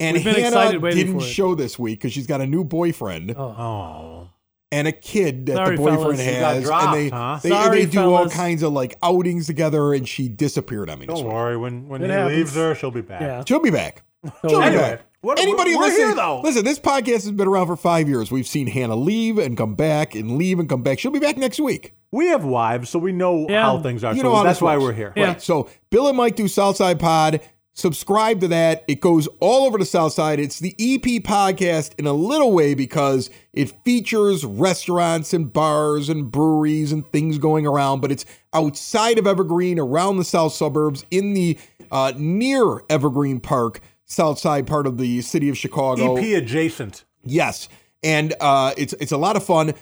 And 0.00 0.14
we've 0.16 0.24
been 0.24 0.34
Hannah 0.34 0.46
excited 0.48 0.82
waiting 0.82 1.06
didn't 1.06 1.20
for 1.20 1.26
it. 1.26 1.30
show 1.30 1.54
this 1.54 1.78
week 1.78 1.98
because 2.00 2.12
she's 2.12 2.26
got 2.26 2.40
a 2.40 2.46
new 2.46 2.64
boyfriend 2.64 3.34
Oh. 3.36 4.28
and 4.70 4.88
a 4.88 4.92
kid 4.92 5.46
that 5.46 5.56
Sorry, 5.56 5.76
the 5.76 5.82
boyfriend 5.82 6.18
fellas. 6.18 6.26
You 6.26 6.32
got 6.40 6.54
has, 6.56 6.64
dropped, 6.64 6.84
and 6.86 6.94
they 6.96 7.08
huh? 7.08 7.40
they, 7.42 7.48
Sorry, 7.48 7.84
they 7.84 7.90
do 7.90 8.00
all 8.00 8.16
fellas. 8.18 8.34
kinds 8.34 8.62
of 8.62 8.72
like 8.72 8.96
outings 9.02 9.46
together, 9.46 9.94
and 9.94 10.08
she 10.08 10.28
disappeared 10.28 10.90
on 10.90 10.98
me. 10.98 11.06
This 11.06 11.16
Don't 11.16 11.24
week. 11.26 11.34
worry. 11.34 11.56
When 11.56 11.88
when 11.88 12.02
It 12.02 12.06
he 12.06 12.12
happens. 12.12 12.36
leaves 12.36 12.54
her, 12.56 12.74
she'll 12.74 12.90
be 12.90 13.00
back. 13.02 13.20
Yeah. 13.20 13.44
She'll 13.46 13.60
be 13.60 13.70
back. 13.70 14.02
She'll 14.48 14.60
be 14.60 14.66
Anyway, 14.66 14.82
back. 14.82 15.00
what- 15.20 15.40
Anybody 15.40 15.74
we're 15.74 15.82
listening? 15.82 16.06
here, 16.08 16.14
though. 16.14 16.40
Listen, 16.42 16.64
this 16.64 16.78
podcast 16.78 17.24
has 17.24 17.32
been 17.32 17.48
around 17.48 17.66
for 17.66 17.76
five 17.76 18.08
years. 18.08 18.30
We've 18.30 18.46
seen 18.46 18.68
Hannah 18.68 18.94
leave 18.94 19.36
and 19.38 19.56
come 19.56 19.74
back, 19.74 20.14
and 20.14 20.38
leave 20.38 20.60
and 20.60 20.68
come 20.68 20.82
back. 20.82 21.00
She'll 21.00 21.10
be 21.10 21.18
back 21.18 21.36
next 21.36 21.58
week. 21.58 21.94
We 22.12 22.26
have 22.28 22.44
wives, 22.44 22.88
so 22.90 22.98
we 23.00 23.10
know 23.10 23.46
Yeah. 23.48 23.62
how 23.62 23.80
things 23.80 24.04
are. 24.04 24.12
You 24.12 24.20
so 24.20 24.24
know 24.28 24.36
how 24.36 24.42
that's 24.44 24.58
this 24.58 24.62
why 24.62 24.74
works. 24.76 24.84
we're 24.84 24.92
here. 24.92 25.12
Yeah. 25.16 25.26
Right. 25.28 25.42
So 25.42 25.68
Bill 25.90 26.06
and 26.08 26.16
Mike 26.16 26.36
do 26.36 26.46
Southside 26.46 27.00
Pod. 27.00 27.40
Subscribe 27.74 28.40
to 28.40 28.48
that. 28.48 28.84
It 28.86 29.00
goes 29.00 29.28
all 29.40 29.64
over 29.66 29.78
the 29.78 29.86
South 29.86 30.12
Side. 30.12 30.38
It's 30.38 30.58
the 30.58 30.74
EP 30.78 31.22
podcast 31.22 31.92
in 31.98 32.06
a 32.06 32.12
little 32.12 32.52
way 32.52 32.74
because 32.74 33.30
it 33.54 33.72
features 33.82 34.44
restaurants 34.44 35.32
and 35.32 35.50
bars 35.50 36.10
and 36.10 36.30
breweries 36.30 36.92
and 36.92 37.06
things 37.08 37.38
going 37.38 37.66
around, 37.66 38.00
but 38.00 38.12
it's 38.12 38.26
outside 38.52 39.18
of 39.18 39.26
Evergreen, 39.26 39.78
around 39.78 40.18
the 40.18 40.24
south 40.24 40.52
suburbs, 40.52 41.06
in 41.10 41.32
the 41.32 41.58
uh, 41.90 42.12
near 42.16 42.82
Evergreen 42.90 43.40
Park, 43.40 43.80
south 44.04 44.38
side 44.38 44.66
part 44.66 44.86
of 44.86 44.98
the 44.98 45.22
city 45.22 45.48
of 45.48 45.56
Chicago. 45.56 46.16
EP 46.16 46.42
adjacent. 46.42 47.04
Yes, 47.24 47.70
and 48.02 48.34
uh, 48.40 48.74
it's 48.76 48.92
it's 48.94 49.12
a 49.12 49.16
lot 49.16 49.36
of 49.36 49.44
fun. 49.44 49.72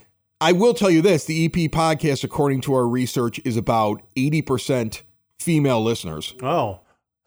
I 0.41 0.53
will 0.53 0.75
tell 0.75 0.91
you 0.91 1.03
this: 1.03 1.25
the 1.25 1.45
EP 1.47 1.71
podcast, 1.73 2.23
according 2.23 2.61
to 2.63 2.75
our 2.75 2.87
research, 2.87 3.41
is 3.45 3.57
about 3.57 4.01
eighty 4.15 4.43
percent 4.43 5.03
female 5.41 5.83
listeners. 5.83 6.35
Oh. 6.41 6.81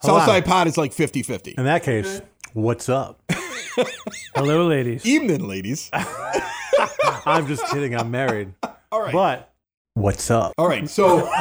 Hold. 0.03 0.19
Southside 0.21 0.45
Pod 0.45 0.67
is 0.67 0.77
like 0.77 0.91
50-50. 0.91 1.57
In 1.57 1.63
that 1.65 1.83
case, 1.83 2.21
what's 2.53 2.89
up? 2.89 3.21
Hello, 4.35 4.67
ladies. 4.67 5.05
Evening, 5.05 5.47
ladies. 5.47 5.89
I'm 7.25 7.47
just 7.47 7.65
kidding. 7.67 7.95
I'm 7.95 8.11
married. 8.11 8.53
All 8.91 9.01
right. 9.01 9.13
But 9.13 9.53
what's 9.93 10.29
up? 10.29 10.53
All 10.57 10.67
right. 10.67 10.89
So 10.89 11.31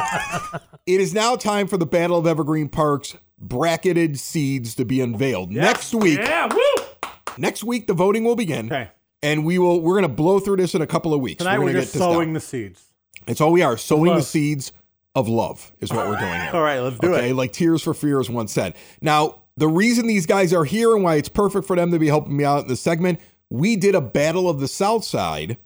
it 0.85 1.01
is 1.01 1.13
now 1.13 1.35
time 1.35 1.67
for 1.67 1.77
the 1.77 1.85
Battle 1.85 2.17
of 2.17 2.25
Evergreen 2.25 2.69
Park's 2.69 3.17
bracketed 3.37 4.17
seeds 4.17 4.75
to 4.75 4.85
be 4.85 5.01
unveiled. 5.01 5.51
Next 5.51 5.93
week, 5.93 6.19
Yeah, 6.19 6.47
woo! 6.53 7.09
next 7.37 7.63
week 7.63 7.87
the 7.87 7.93
voting 7.93 8.23
will 8.23 8.37
begin. 8.37 8.67
Okay. 8.67 8.89
And 9.21 9.45
we 9.45 9.59
will 9.59 9.81
we're 9.81 9.95
gonna 9.95 10.07
blow 10.07 10.39
through 10.39 10.57
this 10.57 10.73
in 10.73 10.81
a 10.81 10.87
couple 10.87 11.13
of 11.13 11.19
weeks. 11.19 11.39
Tonight 11.39 11.57
we're 11.59 11.65
we're, 11.65 11.71
gonna 11.71 11.81
just 11.81 11.93
get 11.93 11.99
sowing 11.99 12.29
down. 12.29 12.33
the 12.33 12.39
seeds. 12.39 12.85
It's 13.27 13.41
all 13.41 13.51
we 13.51 13.61
are, 13.61 13.77
sowing 13.77 14.15
the 14.15 14.21
seeds 14.21 14.73
of 15.15 15.27
love 15.29 15.71
is 15.79 15.91
what 15.91 16.07
we're 16.07 16.17
doing 16.19 16.33
here. 16.41 16.49
All 16.53 16.61
right, 16.61 16.79
let's 16.79 16.97
do 16.99 17.13
okay, 17.13 17.29
it. 17.31 17.35
like 17.35 17.51
Tears 17.53 17.81
for 17.83 17.93
Fears 17.93 18.29
once 18.29 18.51
said. 18.51 18.75
Now, 19.01 19.41
the 19.57 19.67
reason 19.67 20.07
these 20.07 20.25
guys 20.25 20.51
are 20.53 20.65
here 20.65 20.95
and 20.95 21.03
why 21.03 21.15
it's 21.15 21.29
perfect 21.29 21.67
for 21.67 21.75
them 21.75 21.91
to 21.91 21.99
be 21.99 22.07
helping 22.07 22.35
me 22.35 22.43
out 22.43 22.63
in 22.63 22.67
this 22.67 22.81
segment, 22.81 23.19
we 23.49 23.75
did 23.75 23.93
a 23.93 24.01
battle 24.01 24.49
of 24.49 24.59
the 24.59 24.67
South 24.67 25.03
Side 25.03 25.57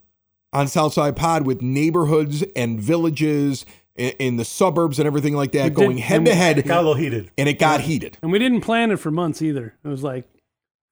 on 0.51 0.67
Southside 0.67 1.15
Pod 1.15 1.45
with 1.45 1.61
neighborhoods 1.61 2.43
and 2.55 2.79
villages 2.79 3.65
in, 3.95 4.09
in 4.19 4.35
the 4.37 4.43
suburbs 4.45 4.99
and 4.99 5.07
everything 5.07 5.33
like 5.35 5.51
that, 5.53 5.63
We 5.63 5.69
did- 5.69 5.75
going 5.75 5.97
head 5.97 6.25
to 6.25 6.35
head, 6.35 6.63
Got 6.65 6.77
a 6.77 6.81
little 6.81 6.93
heated. 6.95 7.31
and 7.37 7.47
it 7.47 7.59
got 7.59 7.81
heated. 7.81 8.17
And 8.21 8.31
we 8.31 8.39
didn't 8.39 8.61
plan 8.61 8.91
it 8.91 8.97
for 8.99 9.11
months 9.11 9.41
either. 9.41 9.75
It 9.83 9.87
was 9.87 10.03
like 10.03 10.25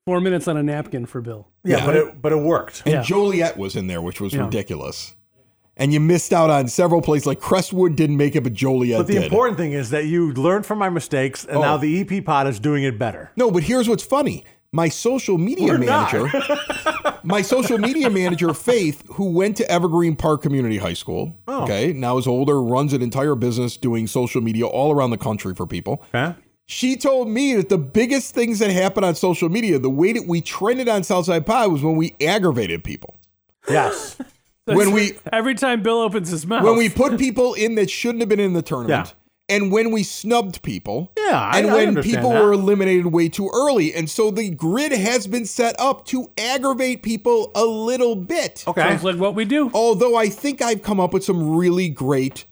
four 0.06 0.22
minutes 0.22 0.48
on 0.48 0.56
a 0.56 0.64
napkin 0.64 1.06
for 1.06 1.20
Bill. 1.20 1.48
Yeah, 1.64 1.78
Yeah. 1.78 1.86
but 1.86 1.96
it 1.96 2.22
but 2.22 2.32
it 2.32 2.38
worked. 2.40 2.84
And 2.86 2.94
Yeah. 2.96 3.02
Joliet 3.02 3.58
was 3.58 3.76
in 3.76 3.88
there, 3.88 4.02
which 4.02 4.22
was 4.22 4.34
Yeah. 4.34 4.46
ridiculous. 4.46 5.16
And 5.78 5.92
you 5.92 6.00
missed 6.00 6.32
out 6.32 6.50
on 6.50 6.68
several 6.70 7.02
places. 7.02 7.26
Like 7.28 7.40
Crestwood 7.42 7.96
didn't 7.98 8.16
make 8.18 8.36
it, 8.36 8.42
but 8.42 8.54
Joliet 8.54 9.00
But 9.00 9.08
the 9.08 9.14
did. 9.14 9.24
important 9.24 9.58
thing 9.58 9.74
is 9.74 9.90
that 9.90 10.06
you 10.06 10.32
learned 10.34 10.66
from 10.66 10.78
my 10.80 10.90
mistakes, 10.90 11.44
and 11.46 11.58
Oh. 11.58 11.62
now 11.62 11.78
the 11.78 12.00
EP 12.00 12.22
pod 12.22 12.48
is 12.48 12.60
doing 12.60 12.84
it 12.84 12.98
better. 12.98 13.32
No, 13.36 13.52
but 13.52 13.64
here's 13.64 13.90
what's 13.90 14.04
funny. 14.04 14.46
My 14.72 14.90
social 14.90 15.38
media 15.38 15.68
We're 15.68 15.78
manager, 15.80 16.30
my 17.24 17.42
social 17.42 17.78
media 17.78 18.10
manager, 18.10 18.54
Faith, 18.54 19.04
who 19.14 19.32
went 19.32 19.56
to 19.58 19.72
Evergreen 19.72 20.16
Park 20.18 20.42
Community 20.42 20.78
High 20.78 20.94
School, 20.94 21.36
Oh. 21.48 21.64
okay, 21.64 21.94
now 21.94 22.18
is 22.18 22.28
older, 22.28 22.62
runs 22.62 22.92
an 22.94 23.02
entire 23.02 23.36
business 23.36 23.78
doing 23.78 24.06
social 24.08 24.42
media 24.42 24.66
all 24.68 24.92
around 24.94 25.12
the 25.12 25.18
country 25.18 25.54
for 25.56 25.66
people. 25.66 26.04
Okay. 26.14 26.36
She 26.66 26.96
told 26.98 27.30
me 27.30 27.54
that 27.56 27.70
the 27.70 27.78
biggest 27.78 28.34
things 28.34 28.60
that 28.60 28.72
happen 28.72 29.04
on 29.04 29.16
social 29.16 29.50
media, 29.50 29.78
the 29.80 29.90
way 29.90 30.12
that 30.14 30.26
we 30.28 30.42
trended 30.42 30.90
on 30.90 31.04
Southside 31.04 31.46
Pod 31.46 31.72
was 31.72 31.84
when 31.84 31.96
we 31.96 32.16
aggravated 32.20 32.84
people. 32.84 33.16
Yes. 33.70 34.18
When 34.66 34.92
we 34.92 35.14
every 35.32 35.56
time 35.56 35.84
Bill 35.84 36.00
opens 36.00 36.30
his 36.30 36.46
mouth, 36.46 36.64
when 36.64 36.76
we 36.78 36.90
put 36.90 37.18
people 37.20 37.54
in 37.54 37.76
that 37.76 37.90
shouldn't 37.90 38.22
have 38.22 38.30
been 38.30 38.40
in 38.40 38.54
the 38.54 38.62
tournament. 38.64 39.14
And 39.48 39.72
when 39.72 39.92
we 39.92 40.02
snubbed 40.02 40.64
people, 40.64 41.12
Yeah, 41.16 41.40
I- 41.40 41.60
and 41.60 41.70
I 41.70 41.74
when 41.76 41.88
understand 41.90 42.16
people 42.16 42.32
that. 42.32 42.42
were 42.44 42.54
eliminated 42.54 43.06
way 43.08 43.30
too 43.30 43.48
early, 43.54 43.94
and 43.94 44.10
so 44.10 44.32
the 44.32 44.50
grid 44.50 44.92
has 44.92 45.28
been 45.28 45.46
set 45.46 45.76
up 45.80 46.04
to 46.08 46.32
aggravate 46.36 47.04
people 47.04 47.52
a 47.54 47.64
little 47.64 48.16
bit. 48.16 48.64
Okay. 48.68 48.82
sounds 48.82 49.04
like 49.04 49.18
what 49.18 49.36
we 49.36 49.46
do. 49.46 49.70
Although 49.72 50.16
I 50.16 50.30
think 50.30 50.64
I've 50.64 50.82
come 50.82 51.00
up 51.00 51.14
with 51.14 51.24
some 51.24 51.56
really 51.56 51.90
great 51.90 52.46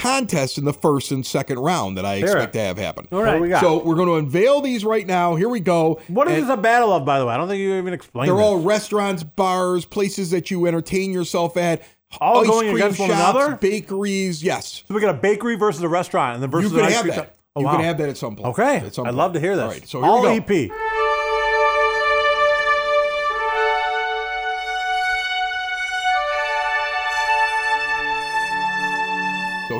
contests 0.00 0.58
in 0.58 0.64
the 0.64 0.72
first 0.72 1.10
and 1.12 1.24
second 1.24 1.58
round 1.58 1.96
that 1.98 2.04
I 2.06 2.14
expect 2.16 2.54
to 2.54 2.60
have 2.60 2.78
happen. 2.78 3.06
All 3.12 3.22
right. 3.22 3.32
What 3.32 3.36
do 3.36 3.42
we 3.42 3.48
got? 3.50 3.60
So 3.60 3.82
we're 3.84 3.94
going 3.96 4.08
to 4.08 4.14
unveil 4.16 4.60
these 4.60 4.84
right 4.84 5.06
now. 5.06 5.36
Here 5.36 5.48
we 5.48 5.60
go. 5.60 6.00
what 6.08 6.26
is 6.28 6.34
And 6.34 6.42
this 6.44 6.50
a 6.50 6.56
battle 6.56 6.92
of, 6.92 7.04
by 7.04 7.18
the 7.18 7.26
way? 7.26 7.34
I 7.34 7.36
don't 7.36 7.48
think 7.48 7.60
you 7.60 7.74
even 7.76 7.92
explained 7.92 8.28
They're 8.28 8.36
this. 8.36 8.44
all 8.44 8.60
restaurants, 8.60 9.22
bars, 9.22 9.84
places 9.84 10.30
that 10.30 10.50
you 10.50 10.66
entertain 10.66 11.12
yourself 11.12 11.56
at. 11.56 11.82
All 12.20 12.40
ice 12.40 12.46
going 12.48 12.60
cream 12.66 12.76
against 12.76 12.98
one 12.98 13.08
shops, 13.10 13.38
another? 13.38 13.56
bakeries. 13.56 14.42
Yes. 14.42 14.82
So 14.88 14.94
we 14.94 15.00
got 15.00 15.14
a 15.14 15.18
bakery 15.18 15.54
versus 15.56 15.82
a 15.82 15.88
restaurant, 15.88 16.34
and 16.34 16.42
then 16.42 16.50
You 16.50 16.68
versus 16.68 16.72
can 16.72 16.80
an 16.80 16.86
ice 16.86 16.92
have 16.94 17.02
cream 17.02 17.14
that. 17.14 17.20
shop. 17.26 17.36
Oh, 17.56 17.60
you 17.60 17.66
wow. 17.66 17.72
can 17.76 17.84
have 17.84 17.98
that 17.98 18.08
at 18.08 18.16
some 18.16 18.36
point. 18.36 18.48
Okay. 18.48 18.76
At 18.78 18.94
some 18.94 19.04
I'd 19.06 19.08
point. 19.10 19.16
love 19.16 19.32
to 19.34 19.40
hear 19.40 19.54
this. 19.56 19.62
All 19.64 19.70
right. 19.70 19.88
So 19.88 20.00
here 20.00 20.10
all 20.10 20.22
we 20.22 20.40
go. 20.40 20.54
EP. 20.54 20.70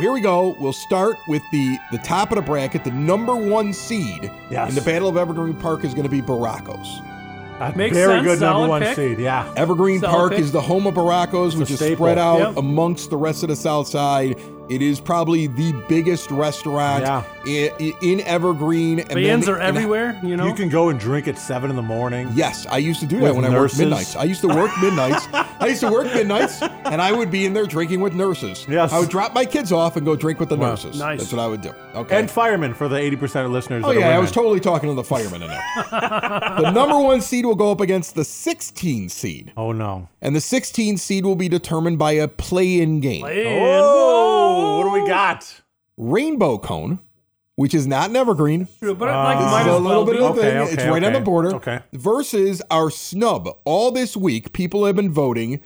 Here 0.01 0.13
we 0.13 0.21
go. 0.21 0.57
We'll 0.59 0.73
start 0.73 1.19
with 1.29 1.43
the 1.53 1.79
the 1.93 1.99
top 1.99 2.31
of 2.31 2.37
the 2.37 2.43
bracket. 2.43 2.85
The 2.85 2.91
number 2.91 3.37
one 3.37 3.73
seed 3.73 4.31
Yes. 4.51 4.71
in 4.71 4.75
the 4.75 4.81
Battle 4.81 5.09
of 5.09 5.17
Evergreen 5.17 5.55
Park 5.55 5.85
is 5.85 5.93
going 5.93 6.05
to 6.05 6.11
be 6.11 6.21
Barraco's. 6.21 7.01
That 7.59 7.77
makes 7.77 7.95
sense. 7.95 8.07
Very 8.07 8.19
sense. 8.25 8.39
good 8.41 8.41
number 8.47 8.69
one 8.69 8.83
pick. 8.83 8.97
seed. 8.97 9.19
Yeah. 9.19 9.53
Evergreen 9.57 10.01
Solid 10.01 10.13
Park 10.15 10.31
pick. 10.33 10.41
is 10.41 10.53
the 10.53 10.61
home 10.63 10.87
of 10.87 10.95
Barraco's, 10.95 11.57
which 11.57 11.71
is 11.71 11.77
staple. 11.77 12.07
spread 12.07 12.17
out 12.19 12.39
Yep. 12.39 12.57
amongst 12.57 13.11
the 13.11 13.19
rest 13.19 13.43
of 13.43 13.51
the 13.51 13.57
South 13.57 13.87
Side. 13.87 14.41
It 14.71 14.83
is 14.83 15.01
probably 15.01 15.49
the 15.49 15.73
biggest 15.89 16.31
restaurant 16.31 17.03
Yeah. 17.03 17.23
i- 17.47 17.73
i- 17.81 17.93
in 18.03 18.21
Evergreen. 18.21 19.01
And 19.01 19.09
Bands 19.15 19.47
then- 19.47 19.55
are 19.57 19.59
and- 19.59 19.77
everywhere. 19.77 20.19
You 20.23 20.37
know. 20.37 20.47
You 20.47 20.55
can 20.55 20.69
go 20.69 20.89
and 20.91 20.99
drink 21.01 21.27
at 21.27 21.37
seven 21.39 21.71
in 21.71 21.77
the 21.77 21.83
morning. 21.83 22.31
Yes, 22.35 22.67
I 22.71 22.79
used 22.79 23.01
to 23.01 23.07
do 23.07 23.17
that 23.21 23.35
With 23.35 23.37
when 23.37 23.45
I 23.45 23.51
worked 23.59 23.77
midnights. 23.79 24.15
I 24.17 24.25
used 24.25 24.41
to 24.43 24.49
work 24.49 24.71
midnights. 24.81 25.27
I 25.33 25.67
used 25.67 25.81
to 25.81 25.91
work 25.91 26.07
midnights, 26.15 26.63
and 26.85 27.03
I 27.03 27.11
would 27.13 27.31
be 27.31 27.47
in 27.47 27.53
there 27.53 27.67
drinking 27.67 28.01
with 28.01 28.15
nurses. 28.15 28.65
Yes. 28.69 28.93
I 28.93 29.01
would 29.01 29.09
drop 29.09 29.35
my 29.35 29.45
kids 29.45 29.73
off 29.73 29.97
and 29.97 30.07
go 30.07 30.15
drink 30.15 30.39
with 30.39 30.49
the 30.49 30.57
nurses. 30.57 30.99
Nice. 30.99 31.19
That's 31.19 31.33
what 31.33 31.41
I 31.43 31.47
would 31.49 31.63
do. 31.63 31.73
Okay. 31.97 32.19
And 32.19 32.31
firemen 32.31 32.73
for 32.75 32.89
the 32.89 32.97
80% 32.97 33.45
of 33.47 33.51
listeners. 33.51 33.83
Oh 33.85 33.89
that 33.89 33.97
are 33.97 34.01
yeah, 34.01 34.17
I 34.17 34.19
was 34.21 34.31
totally 34.31 34.61
talking 34.61 34.89
to 34.89 34.95
the 34.95 35.03
firemen 35.03 35.43
in 35.43 35.49
there. 35.49 35.63
the 35.91 36.71
number 36.71 36.99
one 36.99 37.21
seed 37.21 37.45
will 37.45 37.57
go 37.57 37.73
up 37.73 37.81
against 37.81 38.15
the 38.15 38.25
16 38.25 39.09
seed, 39.09 39.53
Oh, 39.57 39.73
no. 39.73 40.07
and 40.23 40.37
the 40.37 40.41
16 40.41 40.97
seed 40.97 41.25
will 41.25 41.35
be 41.35 41.49
determined 41.49 41.99
by 41.99 42.13
a 42.13 42.29
play-in 42.29 43.01
game. 43.01 43.25
And 43.25 43.33
Oh, 43.49 44.55
what 44.55 44.60
do 44.60 44.60
we 44.60 44.60
got? 45.11 45.61
Rainbow 45.97 46.59
Cone, 46.59 46.99
which 47.57 47.75
is 47.75 47.87
not 47.87 48.11
an 48.11 48.17
evergreen. 48.17 48.69
whoa. 48.81 48.95
But 48.95 49.09
like, 49.09 49.37
Uh, 49.37 49.41
might 49.43 49.61
It's 49.63 49.69
a 49.69 49.75
as 49.75 49.81
well 49.81 49.81
little 49.81 50.05
bit 50.05 50.17
of 50.17 50.23
a 50.23 50.25
Okay, 50.31 50.41
thing. 50.41 50.57
okay, 50.59 50.73
it's 50.73 50.85
right 50.85 51.05
on 51.05 51.13
the 51.13 51.21
border. 51.21 51.55
Okay. 51.57 51.81
Versus 51.93 52.63
our 52.71 52.91
snub. 52.91 53.49
All 53.65 53.91
this 53.91 54.17
week, 54.17 54.53
people 54.53 54.87
have 54.87 54.97
been 54.97 55.13
voting 55.13 55.61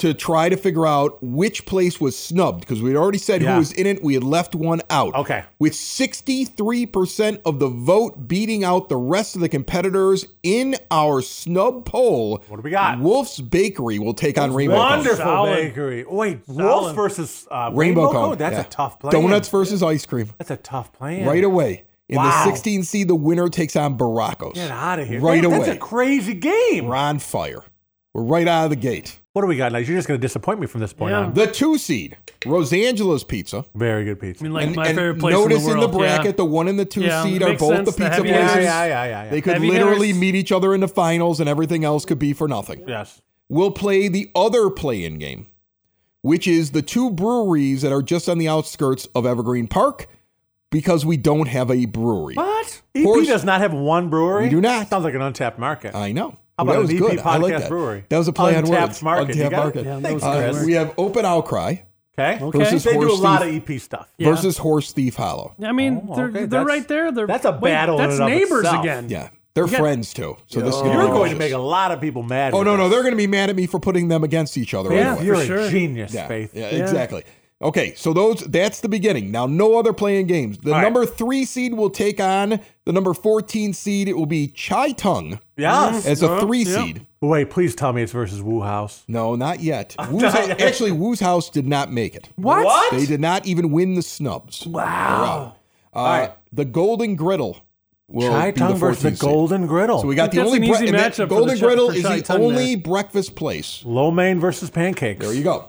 to 0.00 0.12
try 0.14 0.48
to 0.48 0.56
figure 0.56 0.86
out 0.86 1.18
which 1.22 1.64
place 1.66 2.00
was 2.00 2.16
snubbed 2.18 2.60
because 2.60 2.82
we'd 2.82 2.96
already 2.96 3.18
said 3.18 3.40
Yeah. 3.42 3.52
who 3.54 3.58
was 3.58 3.72
in 3.72 3.86
it. 3.86 4.02
We 4.02 4.14
had 4.14 4.24
left 4.24 4.54
one 4.54 4.80
out. 4.90 5.14
Okay. 5.14 5.44
With 5.58 5.74
63% 5.74 7.40
of 7.44 7.58
the 7.58 7.68
vote 7.68 8.26
beating 8.28 8.64
out 8.64 8.88
the 8.88 8.96
rest 8.96 9.34
of 9.34 9.40
the 9.40 9.48
competitors 9.48 10.26
in 10.42 10.76
our 10.90 11.22
snub 11.22 11.84
poll. 11.84 12.42
What 12.48 12.56
do 12.56 12.62
we 12.62 12.70
got? 12.70 12.98
Wolf's 13.00 13.40
Bakery 13.40 13.98
will 13.98 14.14
take 14.14 14.38
on 14.38 14.52
Rainbow 14.52 14.76
Cone. 14.76 14.84
Wonderful 14.90 15.16
Solid. 15.24 15.54
bakery. 15.56 16.04
Wait, 16.08 16.46
Solid. 16.46 16.64
Wolves 16.64 16.92
versus 16.94 17.48
uh, 17.50 17.70
Rainbow, 17.72 18.10
Cone. 18.12 18.38
That's 18.38 18.54
yeah. 18.54 18.60
a 18.62 18.68
tough 18.68 18.98
plan. 19.00 19.12
Donuts 19.12 19.48
versus 19.48 19.82
ice 19.82 20.06
cream. 20.06 20.30
That's 20.38 20.50
a 20.50 20.56
tough 20.56 20.92
plan. 20.92 21.26
Right 21.26 21.44
away. 21.44 21.84
In 22.08 22.16
Wow. 22.16 22.44
the 22.44 22.50
16 22.50 22.82
seed, 22.82 23.06
the 23.08 23.14
winner 23.14 23.48
takes 23.48 23.76
on 23.76 23.96
Barraco's. 23.96 24.54
Get 24.54 24.70
out 24.70 24.98
of 24.98 25.06
here. 25.06 25.20
Right 25.20 25.42
Man, 25.42 25.44
away. 25.52 25.58
That's 25.58 25.70
a 25.70 25.76
crazy 25.76 26.34
game. 26.34 26.86
We're 26.86 26.96
on 26.96 27.20
fire. 27.20 27.62
We're 28.12 28.24
right 28.24 28.48
out 28.48 28.64
of 28.64 28.70
the 28.70 28.76
gate. 28.76 29.20
What 29.34 29.42
do 29.42 29.46
we 29.48 29.56
got 29.56 29.70
now? 29.70 29.78
You're 29.78 29.96
just 29.96 30.08
going 30.08 30.18
to 30.18 30.22
disappoint 30.24 30.58
me 30.60 30.66
from 30.66 30.80
this 30.80 30.92
point 30.92 31.12
Yeah. 31.12 31.20
on. 31.26 31.34
The 31.34 31.46
two 31.46 31.78
seed, 31.78 32.16
Rosangela's 32.40 33.22
Pizza. 33.22 33.64
Very 33.76 34.04
good 34.04 34.18
pizza. 34.18 34.42
I 34.42 34.44
mean, 34.44 34.52
like 34.52 34.66
and 34.66 34.74
my 34.76 34.86
and 34.88 34.98
favorite 34.98 35.20
place 35.20 35.32
notice 35.32 35.64
in 35.66 35.74
the 35.74 35.86
world. 35.86 35.92
bracket, 35.98 36.24
yeah. 36.26 36.32
the 36.32 36.44
one 36.44 36.66
and 36.66 36.76
the 36.78 36.84
two 36.84 37.02
Yeah, 37.02 37.22
seed 37.22 37.40
are 37.42 37.50
makes 37.50 37.60
both 37.60 37.70
sense. 37.76 37.86
the 37.86 37.92
The 37.92 37.96
pizza 37.98 38.10
heavy 38.16 38.28
yeah, 38.30 38.34
places. 38.38 38.50
hitters. 38.54 38.64
yeah, 38.64 38.84
yeah, 38.86 39.04
yeah, 39.04 39.24
yeah. 39.24 39.30
They 39.30 39.40
could 39.40 39.52
Heavy 39.54 39.68
literally 39.70 40.06
hitters. 40.08 40.20
meet 40.20 40.34
each 40.34 40.50
other 40.50 40.74
in 40.74 40.80
the 40.80 40.88
finals, 40.88 41.38
and 41.38 41.48
everything 41.48 41.84
else 41.84 42.04
could 42.04 42.18
be 42.18 42.32
for 42.32 42.48
nothing. 42.48 42.82
yes. 42.88 43.20
We'll 43.48 43.70
play 43.72 44.08
the 44.08 44.30
other 44.34 44.70
play-in 44.70 45.18
game, 45.18 45.46
which 46.22 46.46
is 46.48 46.70
the 46.72 46.82
two 46.82 47.10
breweries 47.10 47.82
that 47.82 47.92
are 47.92 48.02
just 48.02 48.28
on 48.28 48.38
the 48.38 48.48
outskirts 48.48 49.06
of 49.14 49.24
Evergreen 49.26 49.66
Park, 49.68 50.08
because 50.70 51.04
we 51.06 51.16
don't 51.16 51.46
have 51.48 51.70
a 51.70 51.84
brewery. 51.86 52.34
What? 52.34 52.82
EP 52.94 53.04
course- 53.04 53.26
does 53.28 53.44
not 53.44 53.60
have 53.60 53.72
one 53.72 54.08
brewery. 54.08 54.44
We 54.44 54.48
do 54.50 54.60
not. 54.60 54.88
Sounds 54.88 55.04
like 55.04 55.14
an 55.14 55.22
untapped 55.22 55.58
market. 55.60 55.94
I 55.96 56.10
know. 56.12 56.36
How 56.60 56.64
that 56.64 56.70
about 56.72 56.82
was 56.82 56.90
an 56.90 56.96
EP 56.96 57.02
good. 57.02 57.18
I 57.20 57.36
like 57.38 57.58
that. 57.58 57.68
brewery? 57.68 58.04
That 58.08 58.18
was 58.18 58.28
a 58.28 58.32
play 58.32 58.56
on 58.56 58.64
words. 58.64 59.02
market. 59.02 59.36
You 59.36 59.44
Untapped 59.44 59.64
market. 59.64 59.84
Yeah, 59.84 60.00
Thanks, 60.00 60.22
was. 60.24 60.36
Uh, 60.36 60.50
Chris. 60.52 60.66
we 60.66 60.72
have 60.74 60.94
Open 60.98 61.24
Outcry 61.24 61.76
okay. 62.18 62.38
Okay. 62.44 62.58
versus 62.58 62.84
They 62.84 62.92
do 62.92 63.02
a 63.02 63.06
Horse 63.08 63.20
lot 63.20 63.42
of 63.46 63.48
EP 63.54 63.80
stuff. 63.80 64.08
Yeah. 64.18 64.30
versus 64.30 64.58
Horse 64.58 64.92
Thief 64.92 65.16
Hollow. 65.16 65.54
I 65.62 65.72
mean, 65.72 66.06
Oh, 66.08 66.14
they're, 66.16 66.24
okay, 66.26 66.32
they're 66.40 66.46
that's- 66.46 66.66
right 66.66 66.88
there. 66.88 67.12
They're, 67.12 67.26
that's 67.26 67.44
a 67.44 67.52
battle 67.52 67.98
in 68.00 68.08
That's 68.08 68.20
and 68.20 68.28
neighbors 68.28 68.60
itself. 68.64 68.84
again. 68.84 69.08
Yeah, 69.08 69.28
they're 69.54 69.66
got- 69.66 69.78
friends 69.80 70.12
too. 70.12 70.36
So 70.46 70.60
this 70.60 70.74
is 70.74 70.82
gonna 70.82 70.94
You're 70.94 71.06
be 71.06 71.12
going 71.12 71.32
to 71.32 71.38
make 71.38 71.52
a 71.52 71.58
lot 71.58 71.92
of 71.92 72.00
people 72.00 72.22
mad. 72.22 72.52
Oh 72.54 72.62
no, 72.62 72.76
no, 72.76 72.84
this. 72.84 72.92
they're 72.92 73.02
going 73.02 73.12
to 73.14 73.16
be 73.16 73.26
mad 73.26 73.48
at 73.50 73.56
me 73.56 73.66
for 73.66 73.80
putting 73.80 74.08
them 74.08 74.22
against 74.24 74.56
each 74.58 74.74
other. 74.74 74.92
Yeah, 74.94 75.12
anyway. 75.12 75.24
You're 75.26 75.36
for 75.36 75.42
a 75.42 75.46
sure. 75.46 75.70
genius, 75.70 76.12
Yeah, 76.14 76.28
Faith. 76.28 76.54
yeah, 76.54 76.66
exactly. 76.66 77.24
Okay, 77.62 77.92
so 77.94 78.14
those 78.14 78.40
that's 78.46 78.80
the 78.80 78.88
beginning. 78.88 79.30
Now, 79.30 79.46
no 79.46 79.78
other 79.78 79.92
playing 79.92 80.28
games. 80.28 80.56
The 80.58 80.70
All 80.70 80.76
right. 80.78 80.82
number 80.82 81.04
three 81.04 81.44
seed 81.44 81.74
will 81.74 81.90
take 81.90 82.18
on 82.18 82.58
the 82.86 82.92
number 82.92 83.12
fourteen 83.12 83.74
seed. 83.74 84.08
It 84.08 84.16
will 84.16 84.24
be 84.24 84.46
Chai 84.48 84.92
Tung 84.92 85.38
Yes. 85.58 86.06
as 86.06 86.22
a 86.22 86.30
Uh, 86.32 86.40
three 86.40 86.62
yeah. 86.62 86.84
seed. 86.84 87.06
Wait, 87.20 87.50
please 87.50 87.74
tell 87.74 87.92
me 87.92 88.00
it's 88.02 88.12
versus 88.12 88.40
Wu 88.40 88.62
House. 88.62 89.02
No, 89.06 89.34
not 89.34 89.60
yet. 89.60 89.94
Wu's 90.10 90.32
Hou- 90.32 90.52
actually, 90.52 90.92
Wu's 90.92 91.20
house 91.20 91.50
did 91.50 91.66
not 91.66 91.92
make 91.92 92.14
it. 92.14 92.30
What? 92.36 92.64
What? 92.64 92.92
They 92.92 93.04
did 93.04 93.20
not 93.20 93.44
even 93.44 93.70
win 93.70 93.94
the 93.94 94.00
snubs. 94.02 94.66
Wow. 94.66 95.56
Uh, 95.94 96.00
right. 96.00 96.32
The 96.54 96.64
Golden 96.64 97.14
Griddle 97.14 97.58
will 98.08 98.30
Chai 98.30 98.52
be 98.52 98.58
Tung 98.58 98.68
the 98.70 98.74
versus 98.76 99.02
the 99.02 99.10
seed. 99.10 99.18
Golden 99.18 99.66
Griddle. 99.66 100.00
So 100.00 100.06
we 100.06 100.14
got 100.14 100.32
the 100.32 100.40
only 100.40 100.60
that's 100.60 100.70
an 100.80 100.84
easy 100.84 100.86
and 100.88 100.98
that 100.98 101.12
matchup 101.12 101.16
for 101.16 101.26
the 101.26 101.26
Golden 101.34 101.58
Griddle 101.58 101.90
for 101.90 101.94
is 101.96 102.02
Chai 102.04 102.16
the 102.16 102.22
Tung 102.22 102.42
only 102.42 102.74
there. 102.74 102.82
breakfast 102.82 103.34
place. 103.36 103.82
Lo 103.84 104.10
mein 104.10 104.40
versus 104.40 104.70
pancakes. 104.70 105.20
There 105.22 105.34
you 105.34 105.42
go. 105.44 105.66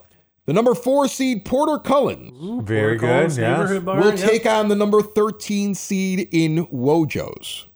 The 0.51 0.55
number 0.55 0.75
four 0.75 1.07
seed 1.07 1.45
Porter 1.45 1.77
Cullens 1.77 2.67
Very 2.67 2.97
good. 2.97 3.07
Cole's 3.21 3.37
Yes. 3.37 3.57
neighborhood 3.57 3.85
bar, 3.85 4.01
will 4.01 4.19
yeah. 4.19 4.27
take 4.27 4.45
on 4.45 4.67
the 4.67 4.75
number 4.75 5.01
13 5.01 5.73
seed 5.73 6.27
in 6.33 6.65
Wojo's. 6.65 7.67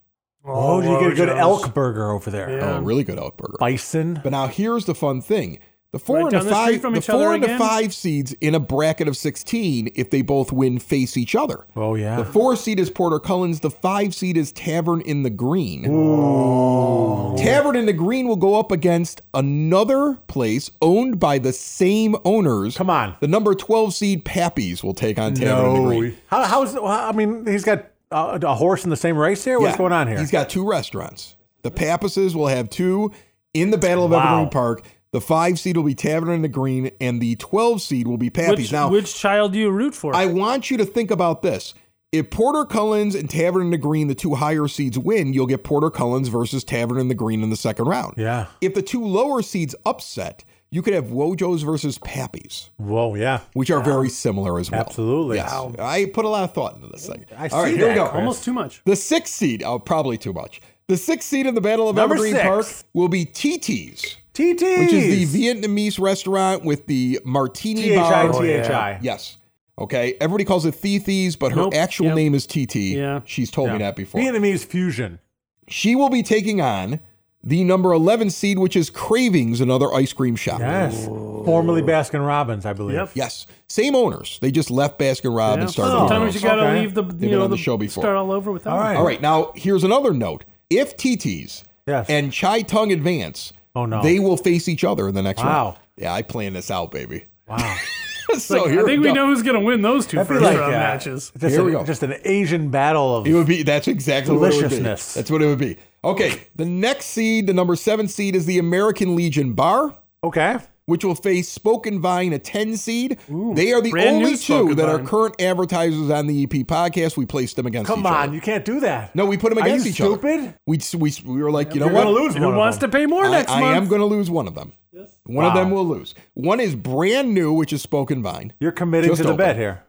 Oh, 0.43 0.51
oh 0.53 0.81
you 0.81 0.99
get 0.99 1.13
a 1.13 1.15
good 1.15 1.29
Wojo's. 1.29 1.39
elk 1.39 1.73
burger 1.73 2.11
over 2.11 2.29
there. 2.29 2.49
Yeah. 2.51 2.75
Oh, 2.75 2.81
really 2.81 3.05
good 3.05 3.17
elk 3.17 3.37
burger. 3.37 3.55
Bison. 3.61 4.19
But 4.21 4.33
now 4.33 4.47
here's 4.47 4.83
the 4.83 4.93
fun 4.93 5.21
thing. 5.21 5.59
The 5.95 5.99
four 5.99 6.25
Right 6.25 6.33
and 6.33 6.45
the 6.45 6.51
five, 6.51 6.81
the 6.81 7.01
four 7.01 7.33
and 7.33 7.41
the 7.41 7.57
five 7.57 7.93
seeds 7.93 8.33
in 8.41 8.53
a 8.53 8.59
bracket 8.59 9.07
of 9.07 9.15
16 9.15 9.93
if 9.95 10.09
they 10.09 10.21
both 10.21 10.51
win 10.51 10.77
face 10.77 11.15
each 11.15 11.35
other. 11.35 11.65
Oh 11.73 11.95
yeah. 11.95 12.17
The 12.17 12.25
four 12.25 12.57
seed 12.57 12.81
is 12.81 12.89
Porter 12.89 13.17
Cullens. 13.17 13.61
The 13.61 13.71
five 13.71 14.13
seed 14.13 14.35
is 14.35 14.51
Tavern 14.51 14.99
in 14.99 15.23
the 15.23 15.29
Green. 15.29 15.85
Ooh. 15.89 17.33
Tavern 17.37 17.77
in 17.77 17.85
the 17.85 17.93
Green 17.93 18.27
will 18.27 18.35
go 18.35 18.59
up 18.59 18.73
against 18.73 19.21
another 19.33 20.15
place 20.27 20.69
owned 20.81 21.17
by 21.17 21.37
the 21.37 21.53
same 21.53 22.17
owners. 22.25 22.75
Come 22.75 22.89
on. 22.89 23.15
The 23.21 23.29
number 23.29 23.55
12 23.55 23.93
seed 23.93 24.25
Pappy's 24.25 24.83
will 24.83 24.93
take 24.93 25.17
on 25.17 25.33
Tavern 25.33 25.77
in 25.77 25.83
the 25.83 25.95
Green. 25.97 26.17
How, 26.27 26.43
how's? 26.43 26.75
I 26.75 27.13
mean, 27.13 27.45
he's 27.47 27.63
got 27.63 27.85
uh, 28.11 28.37
a 28.43 28.53
horse 28.53 28.83
in 28.83 28.89
the 28.89 28.97
same 28.97 29.17
race 29.17 29.45
here. 29.45 29.61
What's 29.61 29.75
Yeah. 29.75 29.77
going 29.77 29.93
on 29.93 30.09
here? 30.09 30.19
He's 30.19 30.29
got 30.31 30.49
two 30.49 30.67
restaurants. 30.69 31.37
The 31.61 31.71
Pappases 31.71 32.35
will 32.35 32.47
have 32.47 32.69
two 32.69 33.13
in 33.53 33.71
the 33.71 33.77
Battle 33.77 34.03
of 34.03 34.11
Wow. 34.11 34.19
Evergreen 34.19 34.49
Park. 34.49 34.81
The 35.15 35.21
five 35.21 35.57
seed 35.57 35.77
will 35.77 35.85
be 35.85 35.95
Tavern 35.95 36.29
in 36.31 36.41
the 36.41 36.49
Green, 36.49 36.91
and 36.99 37.21
the 37.21 37.37
12 37.37 37.81
seed 37.81 38.05
will 38.05 38.17
be 38.17 38.29
Pappy's. 38.29 38.65
Which, 38.65 38.71
now, 38.73 38.89
which 38.89 39.15
child 39.15 39.53
do 39.53 39.59
you 39.59 39.71
root 39.71 39.95
for? 39.95 40.13
I 40.13 40.25
want 40.25 40.69
you 40.69 40.75
to 40.75 40.83
think 40.83 41.09
about 41.09 41.41
this. 41.41 41.73
If 42.11 42.29
Porter 42.29 42.65
Cullens 42.65 43.15
and 43.15 43.29
Tavern 43.29 43.61
in 43.61 43.71
the 43.71 43.77
Green, 43.77 44.09
the 44.09 44.13
two 44.13 44.35
higher 44.35 44.67
seeds, 44.67 44.99
win, 44.99 45.31
you'll 45.31 45.45
get 45.45 45.63
Porter 45.63 45.89
Cullens 45.89 46.27
versus 46.27 46.65
Tavern 46.65 46.99
in 46.99 47.07
the 47.07 47.15
Green 47.15 47.43
in 47.43 47.49
the 47.49 47.55
second 47.55 47.85
round. 47.85 48.15
Yeah. 48.17 48.47
If 48.59 48.73
the 48.73 48.81
two 48.81 49.05
lower 49.05 49.41
seeds 49.41 49.73
upset, 49.85 50.43
you 50.69 50.81
could 50.81 50.93
have 50.93 51.05
Wojo's 51.05 51.63
versus 51.63 51.97
Pappy's, 51.99 52.69
Whoa, 52.75 53.15
yeah. 53.15 53.39
which 53.53 53.71
are 53.71 53.81
very 53.81 54.09
similar 54.09 54.59
as 54.59 54.69
well. 54.69 54.81
Absolutely. 54.81 55.37
Yes. 55.37 55.49
I 55.79 56.07
put 56.13 56.25
a 56.25 56.27
lot 56.27 56.43
of 56.43 56.53
thought 56.53 56.75
into 56.75 56.87
this 56.87 57.07
thing. 57.07 57.25
I 57.37 57.47
All 57.47 57.63
right, 57.63 57.71
see 57.71 57.77
here 57.77 57.87
we 57.87 57.93
that, 57.93 57.95
go. 57.95 58.09
Chris. 58.09 58.19
Almost 58.19 58.43
too 58.43 58.51
much. 58.51 58.81
The 58.83 58.97
sixth 58.97 59.33
seed, 59.33 59.63
oh, 59.63 59.79
probably 59.79 60.17
too 60.17 60.33
much. 60.33 60.59
The 60.89 60.97
sixth 60.97 61.29
seed 61.29 61.45
in 61.45 61.55
the 61.55 61.61
Battle 61.61 61.87
of 61.87 61.95
Number 61.95 62.15
Evergreen 62.15 62.33
six. 62.33 62.43
Park 62.45 62.65
will 62.93 63.07
be 63.07 63.25
TT's, 63.25 64.17
TT. 64.35 64.61
which 64.79 64.93
is 64.93 65.31
the 65.33 65.47
Vietnamese 65.47 65.99
restaurant 65.99 66.63
with 66.63 66.85
the 66.87 67.19
martini 67.25 67.81
T 67.83 67.91
H 67.93 67.97
I 67.99 68.27
bar. 68.27 68.35
Oh, 68.35 68.41
T 68.41 68.47
H 68.49 68.69
I. 68.69 68.99
Yes. 69.01 69.37
Okay, 69.77 70.15
everybody 70.21 70.45
calls 70.45 70.65
it 70.65 70.73
Thethys, 70.75 71.37
but 71.37 71.51
her 71.51 71.57
Nope. 71.63 71.73
actual 71.73 72.07
Yep. 72.07 72.15
name 72.15 72.35
is 72.35 72.45
TT. 72.45 72.75
Yeah. 72.95 73.21
she's 73.25 73.51
told 73.51 73.71
me 73.71 73.77
that 73.79 73.95
before. 73.95 74.21
Vietnamese 74.21 74.63
fusion. 74.65 75.19
She 75.67 75.95
will 75.95 76.09
be 76.09 76.23
taking 76.23 76.61
on 76.61 76.99
the 77.43 77.63
number 77.63 77.91
11 77.91 78.29
seed, 78.29 78.57
which 78.57 78.75
is 78.75 78.89
Cravings, 78.89 79.59
another 79.61 79.93
ice 79.93 80.13
cream 80.13 80.35
shop. 80.35 80.59
Yes. 80.59 81.05
Formerly 81.05 81.81
Baskin 81.81 82.25
Robbins, 82.25 82.65
I 82.65 82.73
believe. 82.73 82.95
Yep. 82.95 83.09
Yes, 83.15 83.45
same 83.67 83.95
owners. 83.95 84.39
They 84.41 84.49
just 84.51 84.71
left 84.71 84.97
Baskin 84.97 85.35
Robbins 85.35 85.57
Yeah. 85.57 85.63
and 85.63 85.71
started. 85.71 85.91
Oh. 85.91 85.95
their 85.95 86.01
own. 86.03 86.07
Sometimes 86.09 86.35
you 86.35 86.41
gotta 86.41 86.61
Okay. 86.61 86.79
leave 86.81 86.93
the 86.93 87.03
been 87.03 87.29
you 87.29 87.35
know 87.35 87.43
on 87.43 87.49
the 87.49 87.55
the 87.57 87.61
show 87.61 87.77
before. 87.77 88.01
Start 88.03 88.15
all 88.17 88.31
over 88.31 88.51
with 88.51 88.63
that. 88.63 88.69
All 88.71 88.77
one. 88.77 88.85
right. 88.87 88.97
All 88.97 89.05
right, 89.05 89.21
now 89.21 89.51
here's 89.55 89.83
another 89.83 90.13
note. 90.13 90.43
If 90.69 90.95
TTs 90.97 91.63
Yes. 91.85 92.05
and 92.09 92.31
Chai 92.31 92.61
Tung 92.61 92.91
advance, 92.91 93.51
Oh, 93.75 93.85
no. 93.85 94.01
they 94.01 94.19
will 94.19 94.37
face 94.37 94.67
each 94.67 94.83
other 94.83 95.07
in 95.07 95.15
the 95.15 95.21
next 95.23 95.39
round. 95.41 95.49
Wow. 95.53 95.63
round. 95.65 95.77
Yeah, 95.97 96.13
I 96.13 96.21
planned 96.21 96.55
this 96.55 96.71
out, 96.71 96.91
baby. 96.91 97.25
Wow. 97.47 97.77
so 98.37 98.63
Like, 98.63 98.71
here 98.71 98.81
I 98.81 98.85
think 98.85 99.01
we 99.03 99.09
go. 99.09 99.13
know 99.13 99.27
who's 99.27 99.43
gonna 99.43 99.59
win 99.61 99.81
those 99.81 100.05
two 100.07 100.17
That'd 100.17 100.27
first 100.27 100.43
like 100.43 100.57
round 100.57 100.73
uh, 100.75 100.77
matches. 100.79 101.31
Just, 101.37 101.53
Here 101.53 101.61
a- 101.61 101.65
we 101.65 101.71
go. 101.71 101.83
just 101.85 102.03
an 102.03 102.15
Asian 102.25 102.69
battle 102.69 103.15
of. 103.17 103.27
It 103.27 103.33
would 103.33 103.47
be 103.47 103.63
that's 103.63 103.87
exactly 103.87 104.35
what 104.35 104.51
it 104.51 104.55
would 104.55 104.63
be. 104.63 104.77
Deliciousness. 104.77 105.13
That's 105.13 105.29
what 105.31 105.41
it 105.41 105.45
would 105.45 105.59
be. 105.59 105.77
Okay, 106.03 106.41
the 106.55 106.65
next 106.65 107.05
seed, 107.05 107.47
the 107.47 107.53
number 107.53 107.75
seven 107.75 108.07
seed, 108.07 108.35
is 108.35 108.45
the 108.45 108.59
American 108.59 109.15
Legion 109.15 109.53
Bar, 109.53 109.95
Okay. 110.23 110.57
Which 110.85 111.03
will 111.03 111.15
face 111.15 111.49
Spoken 111.49 111.99
Vine, 112.01 112.33
a 112.33 112.39
ten 112.39 112.77
seed. 112.77 113.17
they 113.27 113.73
are 113.73 113.81
the 113.81 113.93
only 114.07 114.37
two 114.37 114.75
that 114.75 114.87
are 114.87 114.99
current 114.99 115.41
advertisers 115.41 116.09
on 116.09 116.27
the 116.27 116.43
EP 116.43 116.49
podcast. 116.67 117.17
We 117.17 117.25
placed 117.25 117.55
them 117.55 117.65
against 117.65 117.87
Come 117.89 118.05
on, 118.05 118.13
other. 118.29 118.33
you 118.35 118.41
can't 118.41 118.63
do 118.65 118.79
that. 118.81 119.15
No, 119.15 119.25
we 119.25 119.37
put 119.37 119.49
them 119.49 119.57
against 119.57 119.87
each 119.87 119.99
other. 120.01 120.17
stupid? 120.17 120.55
We, 120.67 120.79
we, 120.97 121.13
we 121.25 121.41
were 121.43 121.51
like, 121.51 121.73
you 121.73 121.79
know 121.79 121.87
what? 121.87 122.07
lose 122.07 122.35
Who 122.35 122.45
one 122.45 122.55
wants 122.55 122.77
of 122.77 122.81
to 122.81 122.87
pay 122.89 123.05
more 123.05 123.25
I, 123.25 123.31
next 123.31 123.51
I 123.51 123.59
month? 123.61 123.73
I 123.73 123.77
am 123.77 123.87
going 123.87 124.01
to 124.01 124.05
lose 124.07 124.29
one 124.29 124.47
of 124.47 124.55
them. 124.55 124.73
Yes. 124.91 125.17
One 125.25 125.45
of 125.45 125.53
them 125.53 125.71
will 125.71 125.85
lose. 125.85 126.15
One 126.35 126.59
is 126.59 126.75
brand 126.75 127.33
new, 127.33 127.51
which 127.51 127.73
is 127.73 127.81
Spoken 127.81 128.21
Vine. 128.23 128.53
You're 128.59 128.71
committing 128.71 129.09
Just 129.09 129.17
to 129.21 129.23
the 129.27 129.33
open. 129.33 129.45
bet 129.45 129.55
here. 129.57 129.83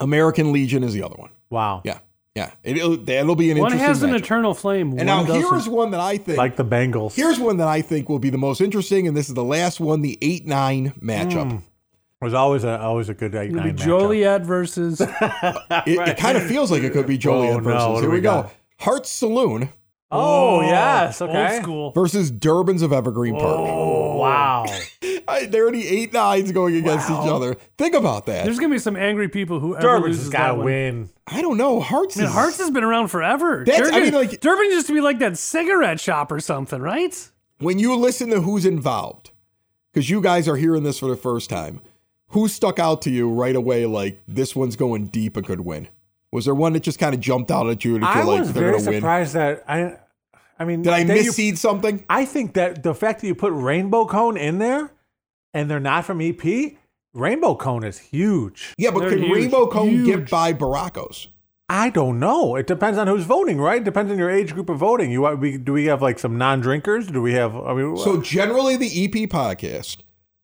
American 0.00 0.52
Legion 0.52 0.84
is 0.84 0.94
the 0.94 1.02
other 1.02 1.16
one. 1.16 1.30
Wow. 1.50 1.82
Yeah, 1.84 1.98
yeah. 2.38 2.50
It'll, 2.62 2.96
that'll 2.96 3.36
be 3.36 3.50
an 3.50 3.56
interesting. 3.58 3.78
One 3.80 3.86
has 3.88 4.02
an 4.02 4.10
matchup. 4.10 4.18
eternal 4.18 4.54
flame. 4.54 4.90
And 4.98 5.06
now 5.06 5.24
doesn't. 5.24 5.40
here's 5.42 5.68
one 5.68 5.90
that 5.92 6.00
I 6.00 6.16
think 6.16 6.38
Like 6.38 6.56
the 6.56 6.64
Bengals. 6.64 7.14
Here's 7.14 7.38
one 7.38 7.56
that 7.58 7.68
I 7.68 7.82
think 7.82 8.08
will 8.08 8.18
be 8.18 8.30
the 8.30 8.38
most 8.38 8.60
interesting, 8.60 9.06
and 9.08 9.16
this 9.16 9.28
is 9.28 9.34
the 9.34 9.44
last 9.44 9.80
one, 9.80 10.02
the 10.02 10.16
eight 10.22 10.46
nine 10.46 10.92
matchup. 11.02 11.50
Hmm. 11.52 11.58
Was 12.20 12.34
always 12.34 12.64
a 12.64 12.80
always 12.80 13.08
a 13.08 13.14
good 13.14 13.34
eight 13.34 13.50
It'll 13.50 13.56
nine 13.62 13.76
be 13.76 13.82
matchup. 13.82 13.84
Joliet 13.84 14.42
versus 14.44 15.00
It, 15.00 15.08
it 15.86 16.16
kind 16.18 16.36
of 16.36 16.46
feels 16.46 16.70
like 16.72 16.82
it 16.82 16.92
could 16.92 17.06
be 17.06 17.14
oh, 17.14 17.18
Joliet 17.18 17.56
Oh, 17.56 17.60
versus. 17.60 17.86
what 17.88 17.94
do 17.96 18.00
Here 18.02 18.10
we 18.10 18.16
we 18.16 18.20
go. 18.22 18.42
got? 18.42 18.54
Hearts 18.80 19.10
Saloon 19.10 19.70
Oh 20.10 20.62
yes. 20.62 21.20
Okay. 21.20 21.54
old 21.54 21.62
school. 21.62 21.92
versus 21.92 22.30
Durbin's 22.30 22.82
of 22.82 22.92
Evergreen 22.92 23.34
Park. 23.34 23.44
Oh 23.58 24.16
wow. 24.16 24.64
I- 25.28 25.46
They're 25.46 25.70
the 25.70 25.86
eight 25.86 26.12
nines 26.12 26.50
going 26.52 26.76
against 26.76 27.08
each 27.10 27.16
other. 27.16 27.56
Think 27.76 27.94
about 27.94 28.26
that. 28.26 28.44
There's 28.44 28.58
gonna 28.58 28.74
be 28.74 28.78
some 28.78 28.96
angry 28.96 29.28
people 29.28 29.60
who 29.60 29.74
ever 29.76 29.82
Durbin's 29.82 30.06
loses 30.16 30.22
has 30.24 30.32
that 30.32 30.38
got 30.38 30.54
to 30.56 30.62
win. 30.62 31.10
I 31.26 31.42
don't 31.42 31.56
know. 31.58 31.80
Hearts 31.80 32.16
I 32.16 32.20
mean, 32.20 32.28
is 32.28 32.34
Hearts 32.34 32.58
has 32.58 32.70
been 32.70 32.84
around 32.84 33.08
forever. 33.08 33.64
That's- 33.66 33.88
I 33.88 33.90
Durbin, 33.90 34.02
mean, 34.04 34.14
like- 34.14 34.40
Durbin 34.40 34.66
used 34.70 34.86
to 34.88 34.94
be 34.94 35.00
like 35.00 35.18
that 35.18 35.36
cigarette 35.38 36.00
shop 36.00 36.32
or 36.32 36.40
something, 36.40 36.80
right? 36.80 37.30
when 37.60 37.78
you 37.80 37.94
listen 37.96 38.30
to 38.30 38.40
who's 38.40 38.64
involved, 38.64 39.32
because 39.92 40.08
you 40.08 40.20
guys 40.20 40.46
are 40.48 40.56
hearing 40.56 40.84
this 40.84 40.98
for 41.00 41.08
the 41.08 41.16
first 41.16 41.50
time. 41.50 41.80
Who 42.32 42.46
stuck 42.46 42.78
out 42.78 43.02
to 43.02 43.10
you 43.10 43.28
right 43.30 43.56
away? 43.56 43.84
Like 43.86 44.20
this 44.28 44.54
one's 44.54 44.76
going 44.76 45.06
deep 45.08 45.36
and 45.36 45.44
could 45.46 45.60
win. 45.62 45.88
Was 46.30 46.44
there 46.44 46.54
one 46.54 46.74
that 46.74 46.82
just 46.84 46.98
kind 46.98 47.14
of 47.14 47.20
jumped 47.20 47.50
out 47.50 47.68
at 47.68 47.84
you 47.84 47.98
that 47.98 48.06
I 48.06 48.16
you're 48.18 48.24
like 48.24 48.38
was 48.40 48.52
they're 48.52 48.62
very 48.62 48.72
going 48.72 48.84
to 48.84 48.90
win? 48.90 49.00
surprised 49.00 49.34
that 49.34 49.64
I. 49.66 49.96
I 50.60 50.64
mean, 50.64 50.82
Did 50.82 50.92
I 50.92 51.04
that 51.04 51.16
misseed 51.16 51.56
something? 51.56 52.04
I 52.10 52.24
think 52.24 52.54
that 52.54 52.82
the 52.82 52.92
fact 52.94 53.20
that 53.22 53.26
you 53.28 53.34
put 53.34 53.52
Rainbow 53.52 54.06
Cone 54.06 54.36
in 54.36 54.58
there, 54.58 54.90
and 55.54 55.70
they're 55.70 55.80
not 55.80 56.04
from 56.04 56.20
EP, 56.20 56.76
Rainbow 57.14 57.54
Cone 57.56 57.84
is 57.84 57.98
huge. 57.98 58.74
Yeah, 58.78 58.90
but 58.90 59.00
They're 59.00 59.10
could 59.10 59.20
huge, 59.20 59.32
Rainbow 59.36 59.66
Cone 59.68 59.88
huge. 59.88 60.06
get 60.06 60.30
by 60.30 60.52
Barraco's? 60.52 61.28
I 61.68 61.90
don't 61.90 62.18
know. 62.18 62.56
It 62.56 62.66
depends 62.66 62.98
on 62.98 63.06
who's 63.08 63.24
voting, 63.24 63.60
right? 63.60 63.82
It 63.82 63.84
Depends 63.84 64.10
on 64.10 64.18
your 64.18 64.30
age 64.30 64.54
group 64.54 64.70
of 64.70 64.78
voting. 64.78 65.10
You 65.10 65.26
uh, 65.26 65.34
we, 65.34 65.58
do 65.58 65.72
we 65.74 65.84
have 65.86 66.00
like 66.00 66.18
some 66.18 66.38
non-drinkers? 66.38 67.08
Do 67.08 67.20
we 67.20 67.34
have? 67.34 67.54
I 67.54 67.74
mean, 67.74 67.96
So 67.98 68.18
uh, 68.18 68.22
generally, 68.22 68.76
the 68.76 68.86
EP 69.04 69.28
podcast 69.28 69.98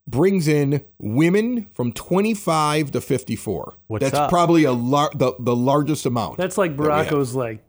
brings 0.07 0.47
in 0.47 0.85
women 0.99 1.67
from 1.73 1.93
25 1.93 2.91
to 2.91 3.01
54. 3.01 3.75
What's 3.87 4.03
That's 4.03 4.15
up? 4.15 4.29
probably 4.31 4.65
a 4.65 4.73
lar- 4.73 5.13
the, 5.15 5.33
the 5.39 5.57
largest 5.57 6.05
amount. 6.05 6.37
That's 6.37 6.59
like 6.59 6.73
we 6.77 6.87
have. 6.87 7.07
Barraco's 7.09 7.35
like 7.35 7.65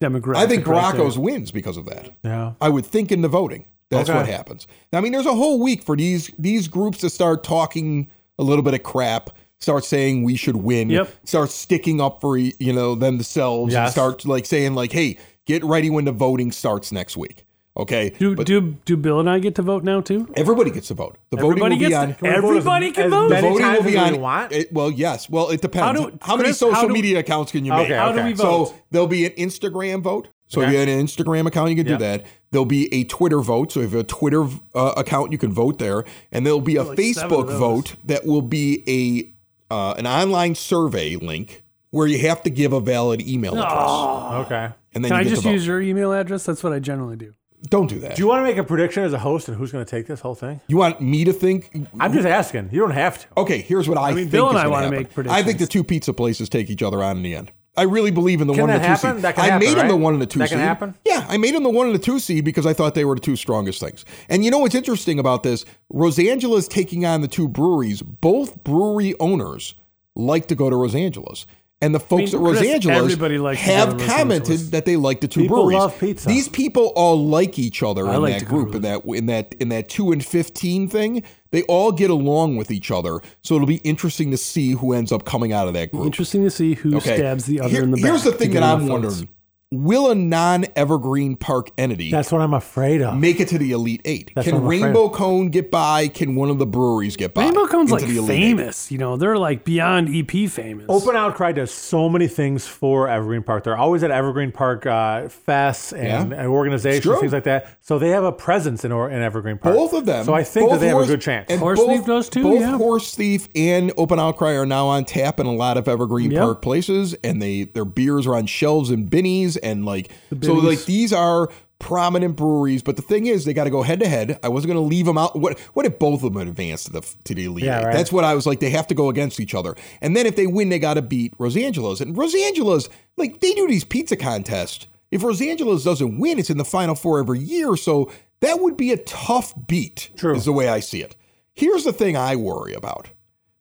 demographic. 0.00 0.36
I 0.36 0.46
think 0.46 0.66
right 0.66 1.16
wins 1.16 1.52
because 1.52 1.76
of 1.76 1.86
that. 1.86 2.10
yeah. 2.24 2.54
I 2.60 2.68
would 2.68 2.86
think 2.86 3.12
in 3.12 3.22
the 3.22 3.28
voting. 3.28 3.66
That's 3.90 4.08
Okay. 4.10 4.18
what 4.18 4.26
happens. 4.28 4.66
I 4.92 5.00
mean, 5.00 5.12
there's 5.12 5.26
a 5.26 5.34
whole 5.34 5.60
week 5.60 5.82
for 5.82 5.96
these 5.96 6.30
these 6.38 6.68
groups 6.68 6.98
to 6.98 7.10
start 7.10 7.44
talking 7.44 8.08
a 8.38 8.42
little 8.42 8.62
bit 8.62 8.74
of 8.74 8.82
crap, 8.82 9.30
start 9.60 9.84
saying 9.84 10.24
we 10.24 10.36
should 10.36 10.56
win, 10.56 10.90
Yep. 10.90 11.08
start 11.24 11.50
sticking 11.50 12.00
up 12.00 12.20
for 12.20 12.36
you 12.36 12.72
know 12.72 12.94
themselves, 12.94 13.74
and 13.74 13.84
Yes. 13.84 13.92
start 13.92 14.24
like 14.26 14.44
saying 14.46 14.74
like, 14.74 14.92
hey, 14.92 15.16
get 15.46 15.62
ready 15.64 15.88
when 15.90 16.04
the 16.04 16.12
voting 16.12 16.50
starts 16.52 16.90
next 16.92 17.16
week. 17.16 17.44
Okay, 17.78 18.10
Do 18.18 18.34
but 18.34 18.46
do 18.46 18.74
do 18.86 18.96
Bill 18.96 19.20
and 19.20 19.28
I 19.28 19.38
get 19.38 19.54
to 19.56 19.62
vote 19.62 19.84
now 19.84 20.00
too? 20.00 20.26
everybody 20.34 20.70
gets 20.70 20.88
to 20.88 20.94
vote. 20.94 21.18
The 21.30 21.36
voting 21.36 21.62
Everybody 21.62 21.74
will 21.74 21.88
be 21.90 21.94
on. 21.94 22.08
to, 22.08 22.16
we 22.22 22.28
vote 22.30 22.36
as- 22.38 22.44
everybody 22.44 22.90
can 22.90 23.04
as 23.04 23.10
vote. 23.10 23.28
The 23.28 23.34
many 23.34 23.48
voting 23.50 23.72
will 23.72 23.82
be 23.82 23.96
on. 23.98 24.20
want? 24.20 24.52
it- 24.52 24.72
well, 24.72 24.90
yes. 24.90 25.28
Well, 25.28 25.50
it 25.50 25.60
depends. 25.60 26.00
How 26.00 26.10
How, 26.22 26.36
do- 26.36 26.38
many 26.38 26.48
Chris, 26.48 26.58
social 26.58 26.74
how 26.74 26.86
do- 26.88 26.92
media 26.94 27.18
accounts 27.18 27.52
can 27.52 27.66
you 27.66 27.72
make? 27.72 27.84
Okay, 27.84 27.94
How 27.96 28.12
do 28.12 28.22
we 28.24 28.32
vote? 28.32 28.68
So 28.68 28.74
there'll 28.90 29.06
be 29.06 29.26
an 29.26 29.32
Instagram 29.32 30.00
vote. 30.02 30.28
So 30.48 30.62
if 30.62 30.70
you 30.72 30.78
have 30.78 30.88
an 30.88 31.04
Instagram 31.06 31.46
account, 31.46 31.68
you 31.70 31.76
can 31.76 31.86
Yeah. 31.86 31.98
do 31.98 32.04
that. 32.04 32.24
There'll 32.52 32.64
be 32.64 32.92
a 32.94 33.04
Twitter 33.04 33.40
vote. 33.40 33.72
So 33.72 33.80
if 33.80 33.90
you 33.90 33.98
have 33.98 34.04
a 34.06 34.08
Twitter 34.08 34.46
uh, 34.74 34.94
account, 34.96 35.32
you 35.32 35.38
can 35.38 35.52
vote 35.52 35.78
there. 35.78 36.04
And 36.32 36.46
there'll 36.46 36.60
be 36.60 36.76
a 36.76 36.84
Like 36.84 36.98
Facebook 36.98 37.46
vote 37.58 37.96
that 38.04 38.24
will 38.24 38.42
be 38.42 38.82
a 38.88 39.32
uh, 39.74 39.94
an 39.98 40.06
online 40.06 40.54
survey 40.54 41.16
link 41.16 41.64
where 41.90 42.06
you 42.06 42.18
have 42.20 42.42
to 42.42 42.50
give 42.50 42.72
a 42.72 42.80
valid 42.80 43.26
email 43.26 43.54
address, 43.58 44.46
Okay. 44.46 44.68
and 44.94 45.04
then 45.04 45.10
Can 45.10 45.20
you 45.24 45.26
I 45.26 45.34
just 45.34 45.44
use 45.44 45.66
your 45.66 45.80
email 45.80 46.12
address? 46.12 46.44
That's 46.44 46.62
what 46.62 46.72
I 46.72 46.78
generally 46.78 47.16
do. 47.16 47.32
Don't 47.68 47.88
do 47.88 47.98
that. 48.00 48.16
Do 48.16 48.22
you 48.22 48.28
want 48.28 48.40
to 48.40 48.42
make 48.44 48.58
a 48.58 48.64
prediction 48.64 49.02
as 49.02 49.12
a 49.12 49.18
host 49.18 49.48
and 49.48 49.56
who's 49.56 49.72
going 49.72 49.84
to 49.84 49.90
take 49.90 50.06
this 50.06 50.20
whole 50.20 50.34
thing? 50.34 50.60
You 50.68 50.76
want 50.76 51.00
me 51.00 51.24
to 51.24 51.32
think? 51.32 51.74
I'm 51.98 52.12
just 52.12 52.26
asking. 52.26 52.68
You 52.70 52.80
don't 52.80 52.90
have 52.92 53.18
to. 53.20 53.26
Okay, 53.38 53.58
here's 53.62 53.88
what 53.88 53.98
I, 53.98 54.08
mean, 54.10 54.24
think 54.24 54.32
Bill 54.32 54.48
and 54.50 54.58
is 54.58 54.64
I 54.64 54.66
wanna 54.68 54.96
happen. 54.96 55.08
make 55.24 55.32
I 55.32 55.42
think 55.42 55.58
the 55.58 55.66
two 55.66 55.82
pizza 55.82 56.12
places 56.12 56.48
take 56.48 56.70
each 56.70 56.82
other 56.82 57.02
on 57.02 57.16
in 57.16 57.22
the 57.22 57.34
end. 57.34 57.50
I 57.76 57.82
really 57.82 58.10
believe 58.10 58.40
in 58.40 58.46
the 58.46 58.54
Can 58.54 58.62
one 58.62 58.70
and 58.70 58.82
that 58.82 58.88
the 58.88 59.00
two 59.00 59.06
happen? 59.06 59.16
seed. 59.18 59.24
That 59.24 59.34
can 59.34 59.44
I 59.44 59.48
happen, 59.48 59.68
made 59.68 59.78
him 59.78 59.88
the 59.88 59.96
one 59.96 60.12
and 60.14 60.22
the 60.22 60.26
two 60.26 60.38
That 60.38 60.48
seed. 60.48 60.58
can 60.58 60.66
happen? 60.66 60.94
Yeah, 61.04 61.26
I 61.28 61.36
made 61.36 61.54
him 61.54 61.62
the 61.62 61.70
one 61.70 61.86
and 61.86 61.94
the 61.94 61.98
two 62.00 62.18
seed 62.18 62.44
because 62.44 62.64
I 62.66 62.72
thought 62.72 62.94
they 62.94 63.04
were 63.04 63.14
the 63.16 63.20
two 63.20 63.36
strongest 63.36 63.80
things. 63.80 64.04
And 64.28 64.44
you 64.44 64.50
know 64.50 64.58
what's 64.58 64.74
interesting 64.74 65.18
about 65.18 65.42
this? 65.42 65.64
Rosangela's 65.92 66.68
taking 66.68 67.04
on 67.04 67.20
the 67.20 67.28
two 67.28 67.48
breweries. 67.48 68.02
Both 68.02 68.62
brewery 68.64 69.14
owners 69.20 69.74
like 70.14 70.46
to 70.48 70.54
go 70.54 70.70
to 70.70 70.76
Rosangela's. 70.76 71.46
And 71.82 71.94
the 71.94 72.00
folks 72.00 72.32
mean, 72.32 72.42
at 72.42 72.58
Chris, 72.58 72.62
Rosangela's 72.62 72.86
everybody 73.02 73.36
likes 73.38 73.60
to 73.60 73.66
go 73.66 73.72
have 73.74 73.98
commented 74.00 74.58
that 74.72 74.86
they 74.86 74.96
like 74.96 75.20
the 75.20 75.28
two 75.28 75.42
People 75.42 75.56
breweries. 75.64 75.78
love 75.78 76.00
pizza. 76.00 76.26
These 76.26 76.48
people 76.48 76.90
all 76.96 77.22
like 77.22 77.58
each 77.58 77.82
other 77.82 78.08
I 78.08 78.14
in 78.16 78.22
like 78.22 78.38
that 78.38 78.48
group 78.48 78.74
in 78.74 78.80
that 78.82 79.04
in 79.04 79.26
that 79.26 79.54
in 79.60 79.68
that 79.68 79.90
two 79.90 80.10
and 80.10 80.24
fifteen 80.24 80.88
thing. 80.88 81.22
They 81.50 81.62
all 81.64 81.92
get 81.92 82.08
along 82.10 82.56
with 82.56 82.70
each 82.70 82.90
other, 82.90 83.20
so 83.42 83.54
it'll 83.56 83.66
be 83.66 83.76
interesting 83.76 84.30
to 84.30 84.36
see 84.38 84.72
who 84.72 84.92
ends 84.94 85.12
up 85.12 85.24
coming 85.26 85.52
out 85.52 85.68
of 85.68 85.74
that 85.74 85.92
group. 85.92 86.06
Interesting 86.06 86.42
to 86.44 86.50
see 86.50 86.74
who 86.74 86.96
Okay. 86.96 87.16
stabs 87.18 87.44
the 87.44 87.60
other 87.60 87.68
Here- 87.68 87.82
in 87.82 87.90
the 87.90 87.96
back. 87.98 88.06
Here's 88.06 88.24
the 88.24 88.32
thing 88.32 88.52
that 88.52 88.62
I'm 88.62 88.86
wondering: 88.88 89.28
Will 89.72 90.12
a 90.12 90.14
non-evergreen 90.14 91.34
park 91.34 91.70
entity 91.76 92.12
That's 92.12 92.30
what 92.30 92.40
I'm 92.40 92.54
afraid 92.54 93.02
of. 93.02 93.18
make 93.18 93.40
it 93.40 93.48
to 93.48 93.58
the 93.58 93.72
elite 93.72 94.00
eight? 94.04 94.30
That's 94.36 94.46
Can 94.46 94.58
I'm 94.58 94.64
afraid 94.64 94.82
Rainbow 94.84 95.08
Cone 95.10 95.48
get 95.48 95.72
by? 95.72 96.06
Can 96.06 96.36
one 96.36 96.50
of 96.50 96.58
the 96.58 96.66
breweries 96.66 97.16
get 97.16 97.34
by? 97.34 97.46
Rainbow 97.46 97.66
Cone's 97.66 97.90
into 97.90 98.04
like 98.04 98.12
the 98.12 98.18
elite 98.18 98.30
eight? 98.30 98.42
famous. 98.56 98.92
You 98.92 98.98
know, 98.98 99.16
they're 99.16 99.36
like 99.36 99.64
beyond 99.64 100.08
EP 100.14 100.48
famous. 100.48 100.86
Open 100.88 101.16
Outcry 101.16 101.50
does 101.50 101.72
so 101.72 102.08
many 102.08 102.28
things 102.28 102.64
for 102.68 103.08
Evergreen 103.08 103.42
Park. 103.42 103.64
They're 103.64 103.76
always 103.76 104.04
at 104.04 104.12
Evergreen 104.12 104.52
Park 104.52 104.86
uh, 104.86 105.22
fests 105.22 105.92
and, 105.92 106.30
Yeah. 106.30 106.38
and 106.42 106.46
organizations, 106.48 107.02
true. 107.02 107.18
things 107.18 107.32
like 107.32 107.42
that. 107.44 107.66
So 107.80 107.98
they 107.98 108.10
have 108.10 108.22
a 108.22 108.30
presence 108.32 108.84
in, 108.84 108.92
or, 108.92 109.10
in 109.10 109.20
Evergreen 109.20 109.58
Park. 109.58 109.74
Both 109.74 109.94
of 109.94 110.06
them. 110.06 110.24
So 110.26 110.32
I 110.32 110.44
think 110.44 110.68
that 110.68 110.74
both 110.76 110.80
they 110.80 110.88
have 110.88 110.98
a 111.00 111.06
good 111.06 111.20
chance. 111.20 111.46
And 111.50 111.58
Horse 111.58 111.82
Thief 111.82 112.04
does 112.06 112.28
too, 112.28 112.44
Both 112.44 112.60
yeah. 112.60 112.76
Horse 112.76 113.16
Thief 113.16 113.48
and 113.56 113.92
Open 113.96 114.20
Outcry 114.20 114.52
are 114.52 114.64
now 114.66 114.86
on 114.86 115.04
tap 115.04 115.40
in 115.40 115.46
a 115.46 115.52
lot 115.52 115.76
of 115.76 115.88
Evergreen 115.88 116.30
Yep. 116.30 116.40
Park 116.40 116.62
places, 116.62 117.14
and 117.24 117.42
they 117.42 117.64
their 117.64 117.84
beers 117.84 118.28
are 118.28 118.36
on 118.36 118.46
shelves 118.46 118.90
and 118.90 119.10
Binny's, 119.10 119.55
and 119.58 119.84
like 119.84 120.10
so 120.42 120.54
like 120.54 120.84
these 120.84 121.12
are 121.12 121.48
prominent 121.78 122.36
breweries. 122.36 122.82
But 122.82 122.96
the 122.96 123.02
thing 123.02 123.26
is, 123.26 123.44
they 123.44 123.54
got 123.54 123.64
to 123.64 123.70
go 123.70 123.82
head 123.82 124.00
to 124.00 124.08
head. 124.08 124.38
I 124.42 124.48
wasn't 124.48 124.72
going 124.72 124.82
to 124.82 124.88
leave 124.88 125.06
them 125.06 125.18
out. 125.18 125.38
What 125.38 125.58
what 125.74 125.86
if 125.86 125.98
both 125.98 126.22
of 126.22 126.32
them 126.32 126.48
advance 126.48 126.84
to 126.84 126.92
the 126.92 127.14
to 127.24 127.34
the 127.34 127.44
elite? 127.44 127.64
Yeah, 127.64 127.84
right. 127.84 127.92
That's 127.92 128.12
what 128.12 128.24
I 128.24 128.34
was 128.34 128.46
like. 128.46 128.60
They 128.60 128.70
have 128.70 128.86
to 128.88 128.94
go 128.94 129.08
against 129.08 129.40
each 129.40 129.54
other, 129.54 129.74
and 130.00 130.16
then 130.16 130.26
if 130.26 130.36
they 130.36 130.46
win, 130.46 130.68
they 130.68 130.78
got 130.78 130.94
to 130.94 131.02
beat 131.02 131.36
Rosangela's. 131.38 132.00
And 132.00 132.16
Rosangela's 132.16 132.88
like 133.16 133.40
they 133.40 133.52
do 133.54 133.66
these 133.66 133.84
pizza 133.84 134.16
contests. 134.16 134.86
If 135.10 135.22
Rosangela's 135.22 135.84
doesn't 135.84 136.18
win, 136.18 136.38
it's 136.38 136.50
in 136.50 136.58
the 136.58 136.64
final 136.64 136.94
four 136.94 137.20
every 137.20 137.38
year. 137.38 137.76
So 137.76 138.10
that 138.40 138.60
would 138.60 138.76
be 138.76 138.92
a 138.92 138.98
tough 138.98 139.54
beat. 139.66 140.10
True. 140.16 140.34
Is 140.34 140.44
the 140.44 140.52
way 140.52 140.68
I 140.68 140.80
see 140.80 141.02
it. 141.02 141.14
Here's 141.54 141.84
the 141.84 141.92
thing 141.92 142.16
I 142.16 142.36
worry 142.36 142.74
about. 142.74 143.08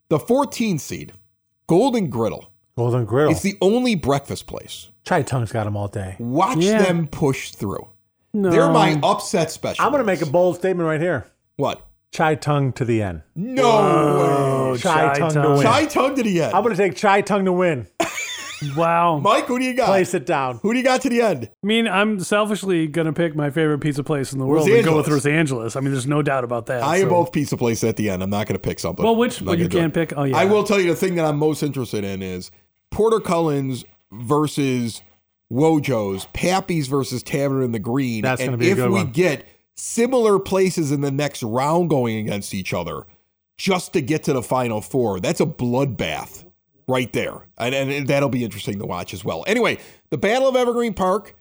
The 0.09 0.19
14 0.19 0.79
seed, 0.79 1.13
Golden 1.67 2.09
Griddle. 2.09 2.51
Golden 2.77 3.05
Griddle. 3.05 3.31
It's 3.31 3.41
the 3.41 3.57
only 3.61 3.95
breakfast 3.95 4.47
place. 4.47 4.89
Chai 5.05 5.21
Tung's 5.21 5.51
got 5.51 5.63
them 5.63 5.77
all 5.77 5.87
day. 5.87 6.15
Watch 6.19 6.57
Yeah. 6.57 6.83
them 6.83 7.07
push 7.07 7.51
through. 7.51 7.87
no. 8.33 8.51
They're 8.51 8.69
my 8.69 8.99
upset 9.01 9.49
special. 9.49 9.85
I'm 9.85 9.91
going 9.91 10.01
to 10.01 10.05
make 10.05 10.21
a 10.21 10.25
bold 10.25 10.57
statement 10.57 10.85
right 10.85 10.99
here. 10.99 11.25
What? 11.55 11.85
Chai 12.11 12.35
Tung 12.35 12.73
to 12.73 12.83
the 12.83 13.01
end. 13.01 13.21
No 13.33 14.71
way. 14.71 14.73
take 14.73 14.83
Chai, 14.83 15.13
Tongue, 15.19 15.33
to 15.33 15.49
win. 15.51 15.61
Chai 15.61 15.85
Tung 15.85 16.15
to 16.15 16.23
the 16.23 16.41
end. 16.43 16.53
I'm 16.53 16.63
going 16.63 16.75
to 16.75 16.81
take 16.81 16.95
Chai 16.95 17.21
Tung 17.21 17.45
to 17.45 17.53
win. 17.53 17.87
Wow. 18.75 19.19
Mike, 19.19 19.45
who 19.45 19.59
do 19.59 19.65
you 19.65 19.73
got? 19.73 19.87
Place 19.87 20.13
it 20.13 20.25
down. 20.25 20.59
Who 20.61 20.71
do 20.73 20.79
you 20.79 20.83
got 20.83 21.01
to 21.01 21.09
the 21.09 21.21
end? 21.21 21.49
I 21.63 21.67
mean, 21.67 21.87
I'm 21.87 22.19
selfishly 22.19 22.87
going 22.87 23.05
to 23.05 23.13
pick 23.13 23.35
my 23.35 23.49
favorite 23.49 23.79
pizza 23.79 24.03
place 24.03 24.33
in 24.33 24.39
the 24.39 24.45
world 24.45 24.67
and 24.67 24.83
go 24.83 24.97
with 24.97 25.07
Los 25.07 25.25
Angeles. 25.25 25.75
I 25.75 25.81
mean, 25.81 25.91
there's 25.91 26.07
no 26.07 26.21
doubt 26.21 26.43
about 26.43 26.67
that. 26.67 26.81
I 26.81 26.99
so. 26.99 27.03
am 27.03 27.09
both 27.09 27.31
pizza 27.31 27.57
places 27.57 27.83
at 27.83 27.97
the 27.97 28.09
end. 28.09 28.23
I'm 28.23 28.29
not 28.29 28.47
going 28.47 28.55
to 28.55 28.59
pick 28.59 28.79
something. 28.79 29.03
Well, 29.03 29.15
which 29.15 29.41
I'm 29.41 29.47
well, 29.47 29.59
you 29.59 29.67
can't 29.69 29.93
pick? 29.93 30.13
Oh, 30.15 30.23
yeah. 30.23 30.37
I 30.37 30.45
will 30.45 30.63
tell 30.63 30.79
you 30.79 30.87
the 30.87 30.95
thing 30.95 31.15
that 31.15 31.25
I'm 31.25 31.37
most 31.37 31.63
interested 31.63 32.03
in 32.03 32.21
is 32.21 32.49
Porter 32.95 33.19
Cullen's 33.19 33.83
versus 34.09 35.01
Wojo's, 35.51 36.27
Pappy's 36.33 36.87
versus 36.87 37.21
Tavern 37.21 37.61
in 37.61 37.73
the 37.73 37.79
Green. 37.79 38.21
That's 38.21 38.41
and 38.41 38.51
gonna 38.51 38.57
be 38.57 38.69
a 38.69 38.71
if 38.71 38.77
we 38.77 38.89
one. 38.89 39.11
get 39.11 39.45
similar 39.75 40.39
places 40.39 40.93
in 40.93 41.01
the 41.01 41.11
next 41.11 41.43
round 41.43 41.89
going 41.89 42.17
against 42.17 42.53
each 42.53 42.73
other 42.73 43.05
just 43.57 43.91
to 43.93 44.01
get 44.01 44.23
to 44.23 44.33
the 44.33 44.41
final 44.41 44.79
four, 44.79 45.19
that's 45.19 45.41
a 45.41 45.45
bloodbath 45.45 46.45
right 46.87 47.11
there. 47.11 47.47
And, 47.57 47.75
and 47.75 48.07
that'll 48.07 48.29
be 48.29 48.45
interesting 48.45 48.79
to 48.79 48.85
watch 48.85 49.13
as 49.13 49.25
well. 49.25 49.43
Anyway, 49.45 49.77
the 50.09 50.17
Battle 50.17 50.47
of 50.47 50.55
Evergreen 50.55 50.93
Park 50.93 51.35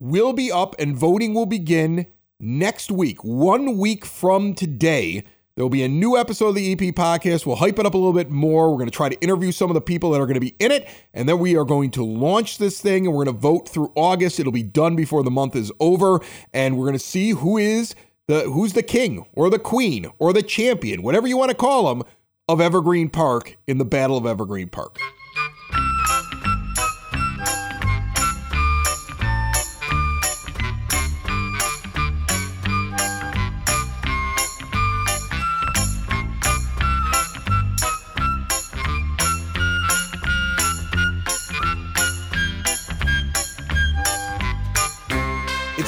will 0.00 0.32
be 0.32 0.50
up 0.50 0.74
and 0.80 0.96
voting 0.96 1.34
will 1.34 1.46
begin 1.46 2.06
next 2.40 2.90
week. 2.90 3.22
One 3.22 3.78
week 3.78 4.04
from 4.04 4.54
today, 4.54 5.22
there 5.60 5.64
will 5.66 5.68
be 5.68 5.82
a 5.82 5.88
new 5.88 6.16
episode 6.16 6.48
of 6.48 6.54
the 6.54 6.72
EP 6.72 6.78
podcast. 6.94 7.44
We'll 7.44 7.56
hype 7.56 7.78
it 7.78 7.84
up 7.84 7.92
a 7.92 7.98
little 7.98 8.14
bit 8.14 8.30
more. 8.30 8.70
We're 8.70 8.78
going 8.78 8.88
to 8.88 8.96
try 8.96 9.10
to 9.10 9.20
interview 9.20 9.52
some 9.52 9.68
of 9.68 9.74
the 9.74 9.82
people 9.82 10.10
that 10.12 10.18
are 10.18 10.24
going 10.24 10.32
to 10.32 10.40
be 10.40 10.56
in 10.58 10.72
it. 10.72 10.88
And 11.12 11.28
then 11.28 11.38
we 11.38 11.54
are 11.54 11.66
going 11.66 11.90
to 11.90 12.02
launch 12.02 12.56
this 12.56 12.80
thing 12.80 13.04
and 13.04 13.14
we're 13.14 13.26
going 13.26 13.36
to 13.36 13.42
vote 13.42 13.68
through 13.68 13.92
August. 13.94 14.40
It'll 14.40 14.52
be 14.52 14.62
done 14.62 14.96
before 14.96 15.22
the 15.22 15.30
month 15.30 15.54
is 15.54 15.70
over. 15.78 16.20
And 16.54 16.78
we're 16.78 16.86
going 16.86 16.94
to 16.94 16.98
see 16.98 17.32
who 17.32 17.58
is 17.58 17.94
the 18.26 18.44
who's 18.44 18.72
the 18.72 18.82
king 18.82 19.26
or 19.34 19.50
the 19.50 19.58
queen 19.58 20.10
or 20.18 20.32
the 20.32 20.42
champion, 20.42 21.02
whatever 21.02 21.26
you 21.26 21.36
want 21.36 21.50
to 21.50 21.54
call 21.54 21.94
them, 21.94 22.04
of 22.48 22.58
Evergreen 22.58 23.10
Park 23.10 23.58
in 23.66 23.76
the 23.76 23.84
Battle 23.84 24.16
of 24.16 24.24
Evergreen 24.24 24.70
Park. 24.70 24.98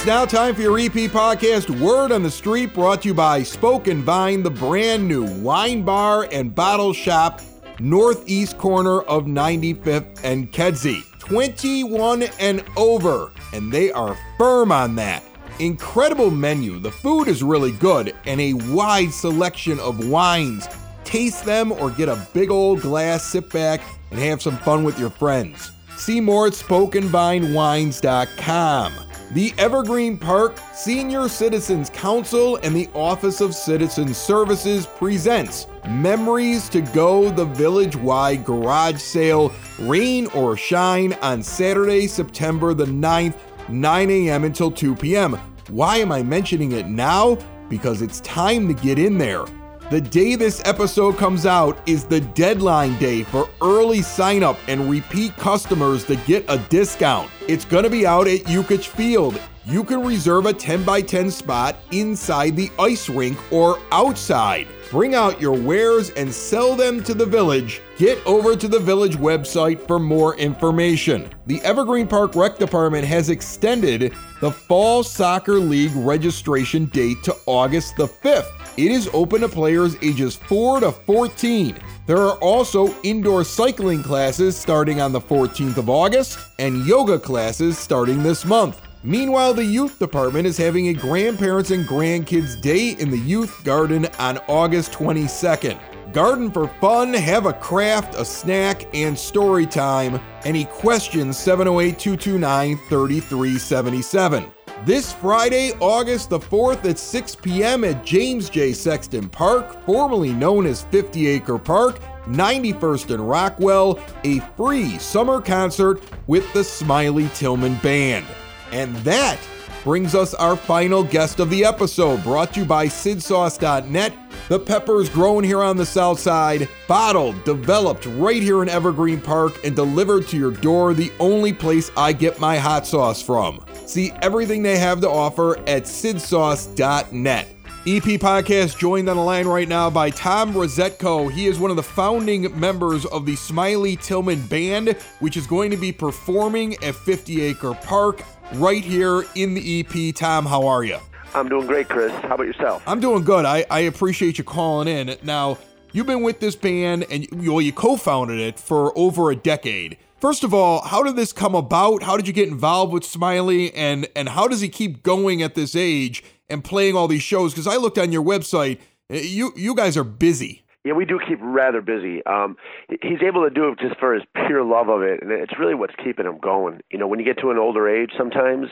It's 0.03 0.09
now 0.09 0.25
time 0.25 0.57
for 0.57 0.63
your 0.63 0.81
EP 0.81 1.13
podcast, 1.13 1.71
Word 1.81 2.11
on 2.11 2.25
the 2.25 2.31
Street, 2.33 2.75
brought 2.75 3.03
to 3.03 3.09
you 3.09 3.15
by 3.15 3.45
Spoken 3.45 4.03
Vine, 4.03 4.43
the 4.43 4.51
brand 4.51 5.07
new 5.07 5.25
wine 5.41 5.85
bar 5.85 6.27
and 6.33 6.53
bottle 6.53 6.93
shop, 6.93 7.41
northeast 7.79 8.59
corner 8.59 9.03
of 9.03 9.27
95th 9.27 10.25
and 10.25 10.51
Kedzie. 10.51 11.05
21 11.21 12.25
and 12.41 12.65
over, 12.77 13.31
and 13.53 13.71
they 13.71 13.93
are 13.93 14.19
firm 14.39 14.73
on 14.73 14.97
that. 14.97 15.23
Incredible 15.61 16.33
menu, 16.33 16.81
the 16.81 16.91
food 16.91 17.29
is 17.29 17.45
really 17.45 17.71
good, 17.71 18.13
and 18.27 18.41
a 18.41 18.55
wide 18.55 19.13
selection 19.13 19.79
of 19.79 20.09
wines. 20.09 20.67
Taste 21.05 21.45
them 21.45 21.71
or 21.71 21.91
get 21.91 22.09
a 22.09 22.27
big 22.35 22.51
old 22.51 22.81
glass, 22.81 23.25
sit 23.25 23.49
back, 23.51 23.81
and 24.11 24.19
have 24.19 24.43
some 24.43 24.57
fun 24.57 24.83
with 24.83 24.99
your 24.99 25.11
friends. 25.11 25.71
See 25.97 26.21
more 26.21 26.49
at 26.49 26.55
SpokenVineWines.com. 26.55 29.12
The 29.33 29.55
Evergreen 29.57 30.19
Park 30.19 30.59
Senior 30.75 31.27
Citizens 31.27 31.89
Council 31.89 32.57
and 32.57 32.77
the 32.77 32.91
Office 32.93 33.41
of 33.41 33.55
Citizen 33.55 34.13
Services 34.13 34.87
presents 34.87 35.69
Memories 35.89 36.69
to 36.69 36.83
Go 36.83 37.31
the 37.31 37.47
Village 37.47 37.97
Wide 37.97 38.45
Garage 38.45 39.01
Sale, 39.01 39.51
rain 39.81 40.27
or 40.35 40.55
shine, 40.55 41.15
on 41.23 41.43
Saturday, 41.43 42.09
September 42.09 42.75
the 42.75 42.85
9th, 42.85 43.39
9 43.71 44.11
a.m. 44.11 44.45
until 44.45 44.71
2 44.71 44.95
p.m. 44.97 45.39
Why 45.71 45.97
am 45.97 46.13
I 46.13 46.23
mentioning 46.23 46.73
it 46.73 46.89
now? 46.89 47.39
Because 47.71 48.03
it's 48.03 48.21
time 48.21 48.69
to 48.69 48.75
get 48.75 48.99
in 48.99 49.17
there. 49.17 49.47
The 49.93 50.01
day 50.01 50.37
this 50.37 50.63
episode 50.65 51.19
comes 51.19 51.45
out 51.45 51.79
is 51.87 52.07
the 52.07 52.23
deadline 52.23 52.99
day 52.99 53.25
for 53.25 53.47
early 53.61 54.01
sign 54.01 54.43
up 54.43 54.57
and 54.67 54.89
repeat 54.89 55.37
customers 55.37 56.07
to 56.07 56.17
get 56.17 56.47
a 56.49 56.57
discount. 56.71 57.31
It's 57.47 57.67
going 57.67 57.85
to 57.85 57.91
be 57.91 58.07
out 58.07 58.27
at 58.27 58.41
Yukich 58.45 58.87
Field. 58.87 59.39
You 59.67 59.85
can 59.85 60.03
reserve 60.03 60.47
a 60.47 60.55
10 60.55 60.85
by 60.85 61.03
10 61.03 61.31
spot 61.31 61.77
inside 61.91 62.57
the 62.57 62.71
ice 62.79 63.11
rink 63.11 63.37
or 63.53 63.79
outside. 63.91 64.67
Bring 64.93 65.15
out 65.15 65.41
your 65.41 65.59
wares 65.59 66.11
and 66.11 66.31
sell 66.31 66.77
them 66.77 67.03
to 67.05 67.15
the 67.15 67.25
village. 67.25 67.81
Get 67.97 68.19
over 68.27 68.55
to 68.55 68.69
the 68.69 68.79
village 68.79 69.17
website 69.17 69.87
for 69.87 69.99
more 69.99 70.37
information. 70.37 71.31
The 71.47 71.63
Evergreen 71.63 72.07
Park 72.07 72.37
Rec 72.37 72.59
Department 72.59 73.07
has 73.07 73.31
extended 73.31 74.13
the 74.43 74.51
Fall 74.53 75.03
Soccer 75.03 75.55
League 75.55 75.93
registration 75.95 76.85
date 76.85 77.23
to 77.23 77.35
August 77.47 77.97
the 77.97 78.07
5th. 78.07 78.53
It 78.77 78.93
is 78.93 79.09
open 79.15 79.41
to 79.41 79.49
players 79.49 79.97
ages 80.03 80.37
4 80.37 80.81
to 80.81 80.93
14. 80.93 81.75
There 82.07 82.19
are 82.19 82.37
also 82.41 82.95
indoor 83.03 83.45
cycling 83.45 84.03
classes 84.03 84.59
starting 84.59 85.01
on 85.01 85.11
the 85.11 85.23
14th 85.23 85.79
of 85.79 85.89
August 85.89 86.39
and 86.59 86.85
yoga 86.87 87.19
classes 87.19 87.79
starting 87.79 88.23
this 88.23 88.45
month. 88.45 88.79
Meanwhile, 89.05 89.55
the 89.55 89.65
youth 89.65 89.99
department 89.99 90.47
is 90.47 90.57
having 90.57 90.89
a 90.89 90.93
grandparents 90.93 91.73
and 91.73 91.85
grandkids 91.85 92.61
day 92.61 92.91
in 92.91 93.11
the 93.11 93.19
youth 93.19 93.65
garden 93.65 94.07
on 94.21 94.39
August 94.47 94.93
22nd. 94.93 95.77
Garden 96.13 96.53
for 96.53 96.69
fun, 96.81 97.13
have 97.13 97.47
a 97.47 97.53
craft, 97.53 98.15
a 98.15 98.25
snack, 98.25 98.87
and 98.95 99.19
story 99.19 99.67
time. 99.67 100.21
Any 100.45 100.67
questions 100.67 101.37
708 101.37 101.99
229 101.99 102.77
3377. 102.89 104.53
This 104.85 105.13
Friday, 105.13 105.73
August 105.81 106.31
the 106.31 106.39
4th 106.39 106.85
at 106.89 106.99
6 106.99 107.37
p.m. 107.37 107.83
at 107.83 108.05
James 108.05 108.49
J. 108.51 108.73
Sexton 108.73 109.29
Park, 109.29 109.85
formerly 109.85 110.33
known 110.33 110.65
as 110.65 110.83
50 110.85 111.27
Acre 111.27 111.59
Park, 111.59 111.99
91st 112.27 113.15
and 113.15 113.29
Rockwell, 113.29 113.99
a 114.23 114.39
free 114.57 114.99
summer 114.99 115.41
concert 115.41 116.03
with 116.29 116.53
the 116.53 116.63
Smiley 116.63 117.29
Tillmon 117.35 117.77
Band. 117.77 118.27
And 118.73 118.97
that 118.99 119.39
brings 119.85 120.15
us 120.15 120.35
our 120.35 120.57
final 120.57 121.03
guest 121.03 121.41
of 121.41 121.51
the 121.51 121.65
episode, 121.65 122.23
brought 122.23 122.55
to 122.55 122.61
you 122.61 122.67
by 122.67 122.87
SidSauce.net. 122.87 124.13
The 124.49 124.59
peppers 124.59 125.09
grown 125.09 125.45
here 125.45 125.63
on 125.63 125.77
the 125.77 125.87
south 125.87 126.19
side, 126.21 126.69
bottled, 126.89 127.43
developed 127.45 128.07
right 128.07 128.43
here 128.43 128.63
in 128.63 128.69
Evergreen 128.69 129.21
Park, 129.21 129.65
and 129.65 129.75
delivered 129.75 130.27
to 130.29 130.39
your 130.39 130.51
door, 130.51 130.95
the 130.95 131.13
only 131.21 131.53
place 131.53 131.91
I 131.97 132.13
get 132.13 132.41
my 132.41 132.59
hot 132.59 132.87
sauce 132.87 133.23
from. 133.23 133.65
See 133.87 134.13
everything 134.23 134.63
they 134.63 134.79
have 134.79 135.01
to 135.01 135.11
offer 135.11 135.59
at 135.61 135.85
SidSauce.net. 135.85 137.49
EP 137.85 138.03
Podcast 138.03 138.79
joined 138.79 139.09
on 139.09 139.17
the 139.17 139.23
line 139.23 139.47
right 139.47 139.69
now 139.69 139.91
by 139.91 140.09
Tom 140.11 140.55
Rosetko. 140.55 141.33
He 141.33 141.47
is 141.47 141.59
one 141.59 141.71
of 141.71 141.77
the 141.77 141.83
founding 141.83 142.59
members 142.59 143.05
of 143.07 143.27
the 143.27 143.35
Smiley 143.35 143.97
Tillmon 143.97 144.47
Band, 144.47 144.91
which 145.19 145.37
is 145.37 145.49
going 145.49 145.73
to 145.73 145.77
be 145.77 145.91
performing 145.91 146.75
at 146.85 146.95
50 146.95 147.43
Acre 147.43 147.75
Park 147.75 148.23
right 148.55 148.85
here 148.85 149.25
in 149.35 149.55
the 149.55 149.81
EP. 149.81 150.15
Tom, 150.15 150.47
how 150.47 150.67
are 150.67 150.85
you? 150.85 150.99
I'm 151.35 151.49
doing 151.49 151.67
great, 151.67 151.89
Chris. 151.89 152.13
How 152.23 152.35
about 152.35 152.47
yourself? 152.47 152.83
I'm 152.87 153.01
doing 153.01 153.25
good. 153.25 153.45
I, 153.45 153.65
I 153.71 153.81
appreciate 153.81 154.39
you 154.39 154.45
calling 154.45 154.89
in. 154.89 155.17
Now, 155.23 155.59
you've 155.93 156.07
been 156.07 156.23
with 156.23 156.41
this 156.41 156.57
band 156.57 157.07
and 157.11 157.27
you, 157.33 157.53
well, 157.53 157.61
you 157.61 157.73
co 157.73 157.97
founded 157.97 158.39
it 158.39 158.59
for 158.59 158.97
over 158.97 159.31
a 159.31 159.37
decade. 159.37 159.97
First 160.21 160.45
of 160.45 160.55
all, 160.55 160.83
how 160.83 161.03
did 161.03 161.17
this 161.17 161.33
come 161.33 161.55
about? 161.55 162.03
How 162.03 162.17
did 162.17 162.27
you 162.27 162.33
get 162.33 162.49
involved 162.49 162.93
with 162.93 163.05
Smiley? 163.05 163.75
And, 163.75 164.09
and 164.15 164.29
how 164.29 164.47
does 164.47 164.61
he 164.61 164.69
keep 164.69 165.03
going 165.03 165.43
at 165.43 165.55
this 165.55 165.75
age 165.75 166.23
and 166.49 166.63
playing 166.63 166.95
all 166.95 167.09
these 167.09 167.23
shows? 167.23 167.53
Because 167.53 167.67
I 167.67 167.77
looked 167.77 167.99
on 167.99 168.13
your 168.13 168.23
website, 168.23 168.79
eh, 169.11 169.21
you, 169.23 169.53
you 169.57 169.75
guys 169.75 169.97
are 169.97 170.05
busy. 170.05 170.63
Yeah, 170.85 170.95
we 170.95 171.05
do 171.05 171.21
keep 171.27 171.39
rather 171.41 171.81
busy. 171.81 172.25
Um, 172.27 172.57
he's 172.89 173.23
able 173.25 173.45
to 173.45 173.51
do 173.51 173.69
it 173.69 173.79
just 173.79 173.99
for 174.01 174.15
his 174.15 174.25
pure 174.35 174.65
love 174.65 174.89
of 174.89 175.03
it, 175.03 175.23
and 175.23 175.31
it's 175.31 175.59
really 175.59 175.75
what's 175.75 175.95
keeping 176.03 176.27
him 176.27 176.39
going. 176.39 176.81
You 176.91 176.99
know, 176.99 177.07
when 177.07 177.21
you 177.21 177.25
get 177.25 177.39
to 177.43 177.51
an 177.51 177.59
older 177.59 177.89
age, 177.89 178.11
sometimes 178.19 178.67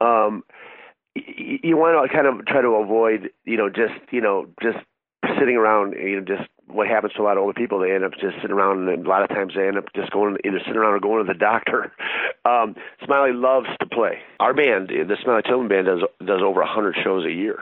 um, 0.00 0.42
y- 1.14 1.22
y- 1.38 1.60
you 1.62 1.76
want 1.76 1.94
to 2.10 2.12
kind 2.14 2.26
of 2.26 2.44
try 2.46 2.62
to 2.62 2.68
avoid, 2.68 3.30
you 3.44 3.56
know, 3.56 3.68
just 3.68 3.94
you 4.10 4.20
know, 4.20 4.46
just 4.60 4.78
sitting 5.38 5.56
around. 5.56 5.92
You 5.92 6.20
know, 6.20 6.24
just 6.36 6.48
what 6.66 6.88
happens 6.88 7.12
to 7.12 7.22
a 7.22 7.24
lot 7.24 7.36
of 7.36 7.42
older 7.42 7.52
people, 7.54 7.78
they 7.78 7.92
end 7.92 8.02
up 8.02 8.12
just 8.12 8.34
sitting 8.40 8.56
around, 8.56 8.88
and 8.88 9.06
a 9.06 9.08
lot 9.08 9.22
of 9.22 9.28
times 9.28 9.52
they 9.54 9.68
end 9.68 9.78
up 9.78 9.84
just 9.94 10.10
going 10.10 10.38
either 10.44 10.58
sitting 10.60 10.76
around 10.76 10.94
or 10.94 11.00
going 11.00 11.24
to 11.24 11.32
the 11.32 11.38
doctor. 11.38 11.92
Um, 12.44 12.74
Smiley 13.04 13.32
loves 13.32 13.68
to 13.78 13.86
play. 13.86 14.18
Our 14.40 14.52
band, 14.52 14.88
the 14.88 15.16
Smiley 15.22 15.42
Tillmon 15.46 15.68
Band, 15.68 15.86
does 15.86 16.00
does 16.26 16.40
over 16.44 16.60
a 16.60 16.66
hundred 16.66 16.96
shows 17.04 17.24
a 17.24 17.30
year. 17.30 17.60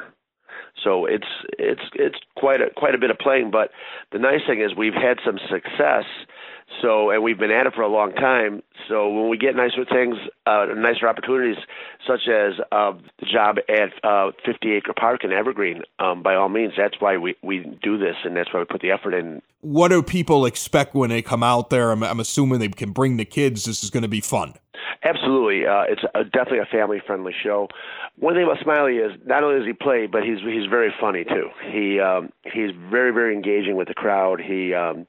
So 0.82 1.06
it's 1.06 1.26
it's 1.58 1.82
it's 1.94 2.18
quite 2.36 2.60
a 2.60 2.70
quite 2.76 2.94
a 2.94 2.98
bit 2.98 3.10
of 3.10 3.18
playing. 3.18 3.50
But 3.50 3.70
the 4.12 4.18
nice 4.18 4.40
thing 4.46 4.60
is 4.60 4.74
we've 4.76 4.94
had 4.94 5.18
some 5.24 5.38
success 5.50 6.04
So, 6.80 7.10
and 7.10 7.22
we've 7.22 7.38
been 7.38 7.50
at 7.50 7.66
it 7.66 7.74
for 7.74 7.82
a 7.82 7.88
long 7.88 8.12
time. 8.12 8.62
So, 8.88 9.08
when 9.08 9.28
we 9.28 9.36
get 9.36 9.56
nicer 9.56 9.84
things, 9.84 10.16
uh, 10.46 10.66
nicer 10.76 11.08
opportunities, 11.08 11.56
such 12.06 12.28
as 12.28 12.54
uh, 12.72 12.92
the 13.18 13.26
job 13.26 13.56
at 13.68 13.92
uh, 14.04 14.30
50 14.46 14.72
Acre 14.72 14.92
Park 14.94 15.24
in 15.24 15.32
Evergreen, 15.32 15.82
um, 15.98 16.22
by 16.22 16.34
all 16.34 16.48
means, 16.48 16.72
that's 16.76 17.00
why 17.00 17.16
we, 17.16 17.34
we 17.42 17.78
do 17.82 17.98
this, 17.98 18.16
and 18.24 18.36
that's 18.36 18.52
why 18.52 18.60
we 18.60 18.66
put 18.66 18.80
the 18.80 18.90
effort 18.90 19.14
in. 19.14 19.42
What 19.62 19.88
do 19.88 20.02
people 20.02 20.46
expect 20.46 20.94
when 20.94 21.10
they 21.10 21.22
come 21.22 21.42
out 21.42 21.70
there? 21.70 21.90
I'm, 21.90 22.02
I'm 22.02 22.20
assuming 22.20 22.60
they 22.60 22.68
can 22.68 22.92
bring 22.92 23.16
the 23.16 23.24
kids. 23.24 23.64
This 23.64 23.82
is 23.82 23.90
going 23.90 24.02
to 24.02 24.08
be 24.08 24.20
fun. 24.20 24.54
Absolutely, 25.02 25.66
uh, 25.66 25.84
it's 25.88 26.02
a, 26.14 26.24
definitely 26.24 26.58
a 26.58 26.66
family-friendly 26.66 27.32
show. 27.42 27.68
One 28.18 28.34
thing 28.34 28.44
about 28.44 28.58
Smiley 28.62 28.96
is 28.96 29.12
not 29.24 29.42
only 29.42 29.58
does 29.58 29.66
he 29.66 29.72
play, 29.72 30.06
but 30.06 30.22
he's 30.22 30.38
he's 30.40 30.68
very 30.68 30.92
funny 31.00 31.24
too. 31.24 31.48
He 31.70 31.98
um, 32.00 32.30
he's 32.44 32.70
very 32.90 33.10
very 33.10 33.34
engaging 33.34 33.76
with 33.76 33.88
the 33.88 33.94
crowd. 33.94 34.40
He 34.40 34.74
um, 34.74 35.06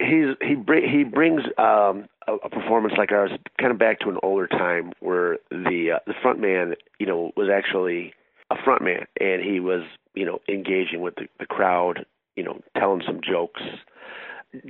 he's 0.00 0.36
he 0.40 0.54
br- 0.54 0.86
he 0.86 1.04
brings 1.04 1.42
um, 1.58 2.08
a, 2.26 2.34
a 2.44 2.50
performance 2.50 2.94
like 2.98 3.12
ours 3.12 3.30
kind 3.58 3.72
of 3.72 3.78
back 3.78 4.00
to 4.00 4.08
an 4.08 4.18
older 4.22 4.46
time 4.46 4.92
where 5.00 5.38
the 5.50 5.92
uh, 5.96 5.98
the 6.06 6.14
front 6.22 6.40
man 6.40 6.74
you 6.98 7.06
know 7.06 7.32
was 7.36 7.48
actually 7.52 8.12
a 8.50 8.56
front 8.62 8.82
man 8.82 9.06
and 9.20 9.42
he 9.42 9.60
was 9.60 9.82
you 10.14 10.24
know 10.24 10.40
engaging 10.48 11.00
with 11.00 11.14
the, 11.16 11.26
the 11.38 11.46
crowd 11.46 12.04
you 12.36 12.42
know 12.42 12.60
telling 12.76 13.02
some 13.06 13.20
jokes 13.22 13.62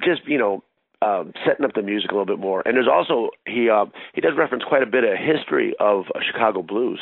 just 0.02 0.22
you 0.26 0.38
know 0.38 0.62
um, 1.02 1.32
setting 1.46 1.64
up 1.64 1.74
the 1.74 1.82
music 1.82 2.10
a 2.10 2.14
little 2.14 2.26
bit 2.26 2.38
more. 2.38 2.62
And 2.64 2.76
there's 2.76 2.88
also 2.88 3.30
he 3.46 3.68
uh, 3.68 3.86
he 4.14 4.20
does 4.20 4.32
reference 4.36 4.64
quite 4.64 4.82
a 4.82 4.86
bit 4.86 5.04
of 5.04 5.18
history 5.18 5.74
of 5.80 6.04
Chicago 6.24 6.62
blues. 6.62 7.00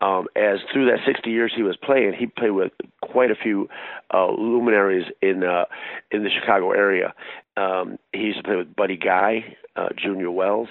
Um, 0.00 0.28
as 0.36 0.58
through 0.72 0.86
that 0.86 1.00
60 1.04 1.28
years 1.28 1.52
he 1.56 1.62
was 1.62 1.76
playing, 1.76 2.12
he 2.16 2.26
played 2.26 2.52
with 2.52 2.72
quite 3.02 3.30
a 3.30 3.34
few 3.34 3.68
uh, 4.14 4.28
luminaries 4.30 5.06
in 5.20 5.42
uh, 5.42 5.64
in 6.10 6.22
the 6.22 6.30
Chicago 6.30 6.70
area. 6.70 7.14
Um, 7.56 7.98
he 8.12 8.20
used 8.20 8.38
to 8.38 8.44
play 8.44 8.56
with 8.56 8.76
Buddy 8.76 8.96
Guy, 8.96 9.56
uh, 9.74 9.88
Junior 10.00 10.30
Wells, 10.30 10.68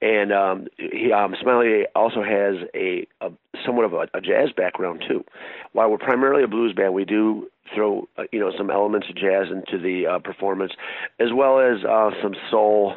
and 0.00 0.32
um, 0.32 0.66
he, 0.78 1.12
um, 1.12 1.34
Smiley 1.40 1.84
also 1.94 2.22
has 2.22 2.56
a, 2.74 3.06
a 3.20 3.30
somewhat 3.66 3.84
of 3.84 3.92
a, 3.92 4.08
a 4.14 4.20
jazz 4.22 4.48
background 4.56 5.04
too. 5.06 5.24
While 5.72 5.90
we're 5.90 5.98
primarily 5.98 6.42
a 6.42 6.48
blues 6.48 6.72
band, 6.72 6.94
we 6.94 7.04
do 7.04 7.48
throw 7.74 8.08
uh, 8.16 8.24
you 8.32 8.40
know 8.40 8.52
some 8.56 8.70
elements 8.70 9.08
of 9.10 9.16
jazz 9.16 9.48
into 9.50 9.82
the 9.82 10.06
uh, 10.06 10.18
performance, 10.20 10.72
as 11.20 11.28
well 11.34 11.60
as 11.60 11.84
uh, 11.84 12.10
some 12.22 12.34
soul 12.50 12.94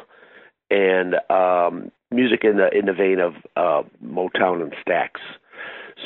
and 0.70 1.14
um, 1.30 1.90
music 2.10 2.40
in 2.44 2.56
the 2.56 2.68
in 2.76 2.86
the 2.86 2.92
vein 2.92 3.20
of 3.20 3.34
uh, 3.56 3.88
Motown 4.04 4.62
and 4.62 4.74
Stax. 4.86 5.20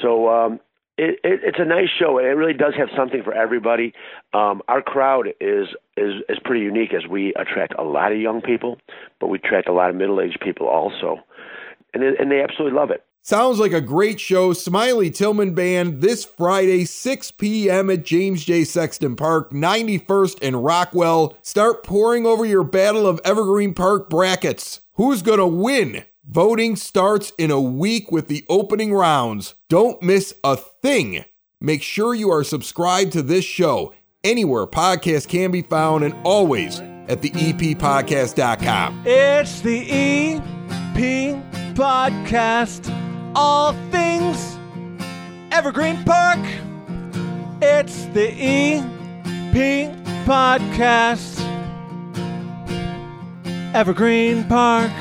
So 0.00 0.28
um, 0.28 0.60
it, 0.98 1.18
it, 1.24 1.40
it's 1.42 1.58
a 1.58 1.64
nice 1.64 1.88
show. 1.98 2.18
and 2.18 2.26
It 2.26 2.30
really 2.30 2.54
does 2.54 2.74
have 2.76 2.88
something 2.96 3.22
for 3.22 3.34
everybody. 3.34 3.92
Um, 4.32 4.62
our 4.68 4.82
crowd 4.82 5.28
is 5.40 5.68
is 5.96 6.22
is 6.28 6.38
pretty 6.44 6.60
unique 6.60 6.94
as 6.94 7.08
we 7.08 7.34
attract 7.34 7.74
a 7.78 7.82
lot 7.82 8.12
of 8.12 8.18
young 8.18 8.40
people, 8.40 8.78
but 9.20 9.28
we 9.28 9.38
attract 9.38 9.68
a 9.68 9.72
lot 9.72 9.90
of 9.90 9.96
middle 9.96 10.20
aged 10.20 10.40
people 10.40 10.68
also, 10.68 11.18
and 11.94 12.02
and 12.02 12.30
they 12.30 12.42
absolutely 12.42 12.76
love 12.76 12.90
it. 12.90 13.04
Sounds 13.24 13.60
like 13.60 13.72
a 13.72 13.80
great 13.80 14.18
show. 14.18 14.52
Smiley 14.52 15.08
Tillmon 15.08 15.54
Band 15.54 16.00
this 16.00 16.24
Friday, 16.24 16.84
6 16.84 17.30
p.m. 17.32 17.88
at 17.88 18.04
James 18.04 18.44
J. 18.44 18.64
Sexton 18.64 19.14
Park, 19.14 19.52
91st 19.52 20.38
and 20.42 20.64
Rockwell. 20.64 21.36
Start 21.40 21.84
pouring 21.84 22.26
over 22.26 22.44
your 22.44 22.64
Battle 22.64 23.06
of 23.06 23.20
Evergreen 23.24 23.74
Park 23.74 24.10
brackets. 24.10 24.80
Who's 24.94 25.22
going 25.22 25.38
to 25.38 25.46
win? 25.46 26.04
Voting 26.24 26.76
starts 26.76 27.32
in 27.36 27.50
a 27.50 27.60
week 27.60 28.12
with 28.12 28.28
the 28.28 28.44
opening 28.48 28.94
rounds. 28.94 29.54
Don't 29.68 30.00
miss 30.02 30.32
a 30.44 30.56
thing. 30.56 31.24
Make 31.60 31.82
sure 31.82 32.14
you 32.14 32.30
are 32.30 32.44
subscribed 32.44 33.12
to 33.12 33.22
this 33.22 33.44
show 33.44 33.92
anywhere 34.24 34.66
podcasts 34.66 35.28
can 35.28 35.50
be 35.50 35.62
found 35.62 36.04
and 36.04 36.14
always 36.24 36.80
at 37.08 37.22
the 37.22 37.30
eppodcast.com. 37.30 39.02
It's 39.04 39.60
the 39.60 39.90
EP 39.90 41.42
Podcast 41.74 43.02
all 43.34 43.72
things 43.90 44.58
Evergreen 45.50 46.02
Park. 46.04 46.38
It's 47.60 48.06
the 48.06 48.28
EP 48.30 49.90
Podcast. 50.24 51.40
Evergreen 53.74 54.44
Park. 54.48 54.92